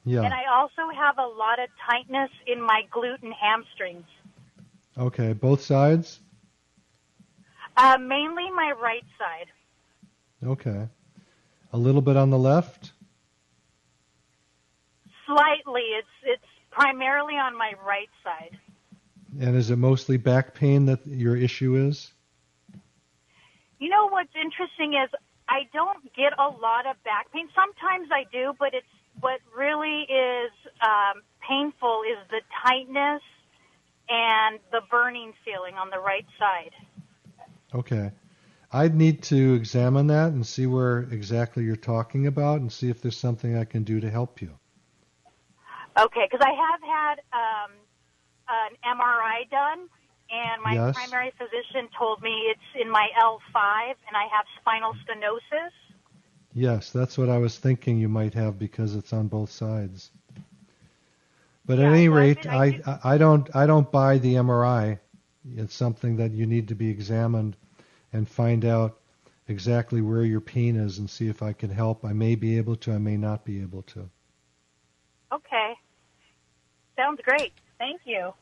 Yeah. 0.05 0.23
And 0.23 0.33
I 0.33 0.45
also 0.53 0.95
have 0.95 1.19
a 1.19 1.27
lot 1.27 1.59
of 1.59 1.69
tightness 1.91 2.31
in 2.47 2.61
my 2.63 2.83
glute 2.95 3.23
and 3.23 3.35
hamstrings. 3.35 4.07
Okay. 4.97 5.33
Both 5.33 5.63
sides? 5.63 6.21
Uh, 7.77 7.99
mainly 7.99 8.49
my 8.51 8.73
right 8.81 9.05
side. 9.19 9.47
Okay. 10.47 10.89
A 11.73 11.77
little 11.77 12.01
bit 12.01 12.17
on 12.17 12.31
the 12.31 12.39
left? 12.39 12.93
Slightly. 15.27 15.83
It's 15.99 16.07
it's 16.25 16.43
primarily 16.71 17.35
on 17.35 17.57
my 17.57 17.73
right 17.85 18.09
side. 18.23 18.57
And 19.41 19.57
is 19.57 19.71
it 19.71 19.77
mostly 19.77 20.17
back 20.17 20.55
pain 20.55 20.87
that 20.87 21.07
your 21.07 21.37
issue 21.37 21.77
is? 21.77 22.13
You 23.79 23.89
know 23.89 24.09
what's 24.09 24.35
interesting 24.35 24.95
is 24.95 25.11
I 25.49 25.69
don't 25.73 26.03
get 26.15 26.33
a 26.39 26.49
lot 26.49 26.87
of 26.87 27.03
back 27.05 27.31
pain. 27.33 27.49
Sometimes 27.55 28.09
I 28.13 28.25
do, 28.33 28.55
but 28.59 28.75
it's 28.75 28.87
what 29.21 29.41
really 29.57 30.03
is 30.03 30.51
um, 30.83 31.23
painful 31.47 32.03
is 32.03 32.19
the 32.31 32.41
tightness 32.67 33.23
and 34.09 34.59
the 34.73 34.81
burning 34.91 35.33
feeling 35.45 35.75
on 35.75 35.91
the 35.91 35.99
right 35.99 36.27
side. 36.39 36.73
Okay. 37.75 38.11
I'd 38.71 38.95
need 38.95 39.23
to 39.25 39.55
examine 39.55 40.09
that 40.09 40.33
and 40.33 40.47
see 40.47 40.67
where 40.67 41.01
exactly 41.11 41.65
you're 41.65 41.77
talking 41.77 42.27
about 42.27 42.61
and 42.61 42.71
see 42.71 42.91
if 42.91 43.01
there's 43.01 43.17
something 43.17 43.57
I 43.57 43.65
can 43.65 43.83
do 43.83 44.01
to 44.01 44.11
help 44.11 44.43
you. 44.43 44.59
Okay, 45.99 46.29
because 46.31 46.45
I 46.45 46.53
have 46.53 46.81
had 46.83 47.21
um, 47.33 47.71
an 48.49 48.77
MRI 48.85 49.49
done, 49.51 49.89
and 50.31 50.63
my 50.63 50.77
Yes. 50.77 50.95
primary 50.95 51.33
physician 51.39 51.89
told 51.99 52.23
me 52.23 52.51
it's 52.51 52.71
in 52.81 52.91
my 52.91 53.09
L5, 53.21 53.95
and 54.09 54.17
I 54.17 54.27
have 54.33 54.47
spinal 54.61 54.95
stenosis. 55.05 55.73
Yes, 56.55 56.91
that's 56.93 57.19
what 57.19 57.29
I 57.29 57.39
was 57.39 57.59
thinking 57.59 57.99
you 57.99 58.09
might 58.09 58.35
have 58.35 58.59
because 58.59 58.97
it's 58.97 59.13
on 59.13 59.29
both 59.29 59.51
sides. 59.53 60.11
But 61.67 61.79
Yeah, 61.79 61.87
at 61.91 61.93
any 61.93 62.09
rate, 62.09 62.47
I, 62.47 62.65
I 62.67 62.81
I, 62.87 62.99
I 63.15 63.19
don't 63.19 63.55
I 63.57 63.67
don't 63.67 63.91
buy 63.93 64.19
the 64.19 64.35
MRI. 64.37 64.99
It's 65.57 65.75
something 65.75 66.17
that 66.17 66.33
you 66.33 66.47
need 66.47 66.69
to 66.69 66.75
be 66.75 66.91
examined 66.91 67.57
and 68.13 68.29
find 68.29 68.65
out 68.65 68.99
exactly 69.49 70.01
where 70.03 70.25
your 70.25 70.41
pain 70.41 70.77
is 70.77 70.99
and 70.99 71.09
see 71.11 71.29
if 71.29 71.43
I 71.43 71.53
can 71.53 71.71
help. 71.71 72.05
I 72.05 72.13
may 72.13 72.35
be 72.37 72.59
able 72.59 72.77
to, 72.77 72.93
I 72.93 72.99
may 72.99 73.17
not 73.17 73.45
be 73.45 73.63
able 73.63 73.83
to. 73.83 74.11
Okay, 75.33 75.75
sounds 76.97 77.21
great. 77.23 77.53
Thank 77.79 78.01
you. 78.05 78.33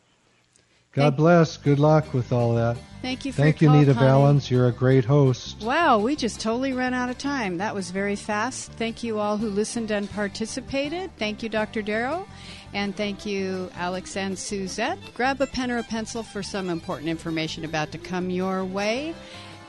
God 0.96 1.14
bless. 1.14 1.58
Good 1.58 1.78
luck 1.78 2.14
with 2.14 2.32
all 2.32 2.54
that. 2.54 2.78
Thank 3.02 3.26
you 3.26 3.32
for 3.32 3.42
Thank 3.42 3.60
you, 3.60 3.68
call, 3.68 3.76
Nita 3.76 3.92
Connie. 3.92 4.06
Valens. 4.06 4.50
You're 4.50 4.68
a 4.68 4.72
great 4.72 5.04
host. 5.04 5.62
Wow, 5.62 5.98
we 5.98 6.16
just 6.16 6.40
totally 6.40 6.72
ran 6.72 6.94
out 6.94 7.10
of 7.10 7.18
time. 7.18 7.58
That 7.58 7.74
was 7.74 7.90
very 7.90 8.16
fast. 8.16 8.72
Thank 8.72 9.02
you 9.02 9.18
all 9.18 9.36
who 9.36 9.50
listened 9.50 9.90
and 9.90 10.10
participated. 10.10 11.10
Thank 11.18 11.42
you, 11.42 11.50
Dr. 11.50 11.82
Darrow. 11.82 12.26
And 12.72 12.96
thank 12.96 13.26
you, 13.26 13.70
Alex 13.74 14.16
and 14.16 14.38
Suzette. 14.38 14.98
Grab 15.12 15.40
a 15.42 15.46
pen 15.46 15.70
or 15.70 15.78
a 15.78 15.82
pencil 15.82 16.22
for 16.22 16.42
some 16.42 16.70
important 16.70 17.10
information 17.10 17.66
about 17.66 17.92
to 17.92 17.98
come 17.98 18.30
your 18.30 18.64
way. 18.64 19.14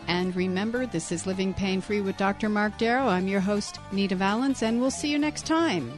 And 0.08 0.34
remember, 0.34 0.86
this 0.86 1.12
is 1.12 1.28
Living 1.28 1.54
Pain 1.54 1.82
Free 1.82 2.00
with 2.00 2.16
Dr. 2.16 2.48
Mark 2.48 2.78
Darrow. 2.78 3.10
I'm 3.10 3.28
your 3.28 3.42
host, 3.42 3.80
Nita 3.92 4.16
Valens, 4.16 4.64
and 4.64 4.80
we'll 4.80 4.92
see 4.92 5.12
you 5.12 5.20
next 5.20 5.46
time. 5.46 5.92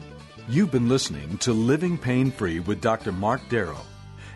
You've 0.50 0.72
been 0.72 0.88
listening 0.88 1.38
to 1.38 1.52
Living 1.52 1.96
Pain 1.96 2.32
Free 2.32 2.58
with 2.58 2.80
Dr. 2.80 3.12
Mark 3.12 3.40
Darrow. 3.48 3.82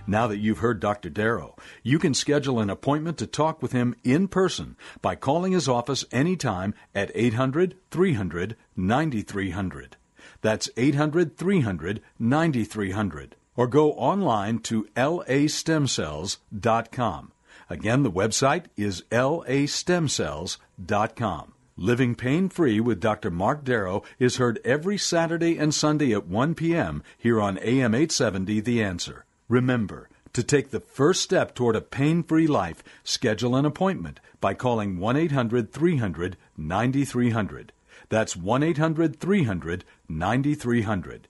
Now 0.06 0.28
that 0.28 0.38
you've 0.38 0.58
heard 0.58 0.78
Dr. 0.78 1.10
Darrow, 1.10 1.56
you 1.82 1.98
can 1.98 2.14
schedule 2.14 2.60
an 2.60 2.70
appointment 2.70 3.18
to 3.18 3.26
talk 3.26 3.60
with 3.60 3.72
him 3.72 3.96
in 4.04 4.28
person 4.28 4.76
by 5.02 5.16
calling 5.16 5.50
his 5.50 5.68
office 5.68 6.04
anytime 6.12 6.72
at 6.94 7.10
800 7.16 7.74
300 7.90 8.54
9300. 8.76 9.96
That's 10.40 10.70
800 10.76 11.36
300 11.36 12.00
9300. 12.16 13.34
Or 13.56 13.66
go 13.66 13.90
online 13.94 14.60
to 14.60 14.84
lastemcells.com. 14.94 17.32
Again, 17.68 18.04
the 18.04 18.12
website 18.12 18.66
is 18.76 19.02
lastemcells.com. 19.10 21.53
Living 21.76 22.14
Pain 22.14 22.48
Free 22.48 22.78
with 22.78 23.00
Dr. 23.00 23.32
Mark 23.32 23.64
Darrow 23.64 24.04
is 24.20 24.36
heard 24.36 24.60
every 24.64 24.96
Saturday 24.96 25.58
and 25.58 25.74
Sunday 25.74 26.12
at 26.12 26.24
1 26.24 26.54
p.m. 26.54 27.02
here 27.18 27.40
on 27.40 27.58
AM 27.58 27.96
870 27.96 28.60
The 28.60 28.80
Answer. 28.80 29.24
Remember, 29.48 30.08
to 30.34 30.44
take 30.44 30.70
the 30.70 30.78
first 30.78 31.20
step 31.20 31.52
toward 31.52 31.74
a 31.74 31.80
pain 31.80 32.22
free 32.22 32.46
life, 32.46 32.84
schedule 33.02 33.56
an 33.56 33.64
appointment 33.64 34.20
by 34.40 34.54
calling 34.54 34.98
1 34.98 35.16
800 35.16 35.72
300 35.72 36.36
9300. 36.56 37.72
That's 38.08 38.36
1 38.36 38.62
800 38.62 39.18
300 39.18 39.84
9300. 40.08 41.28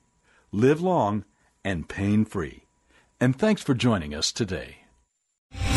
Live 0.52 0.80
long 0.82 1.24
and 1.64 1.88
pain 1.88 2.26
free. 2.26 2.64
And 3.18 3.34
thanks 3.34 3.62
for 3.62 3.72
joining 3.72 4.14
us 4.14 4.30
today. 4.30 4.83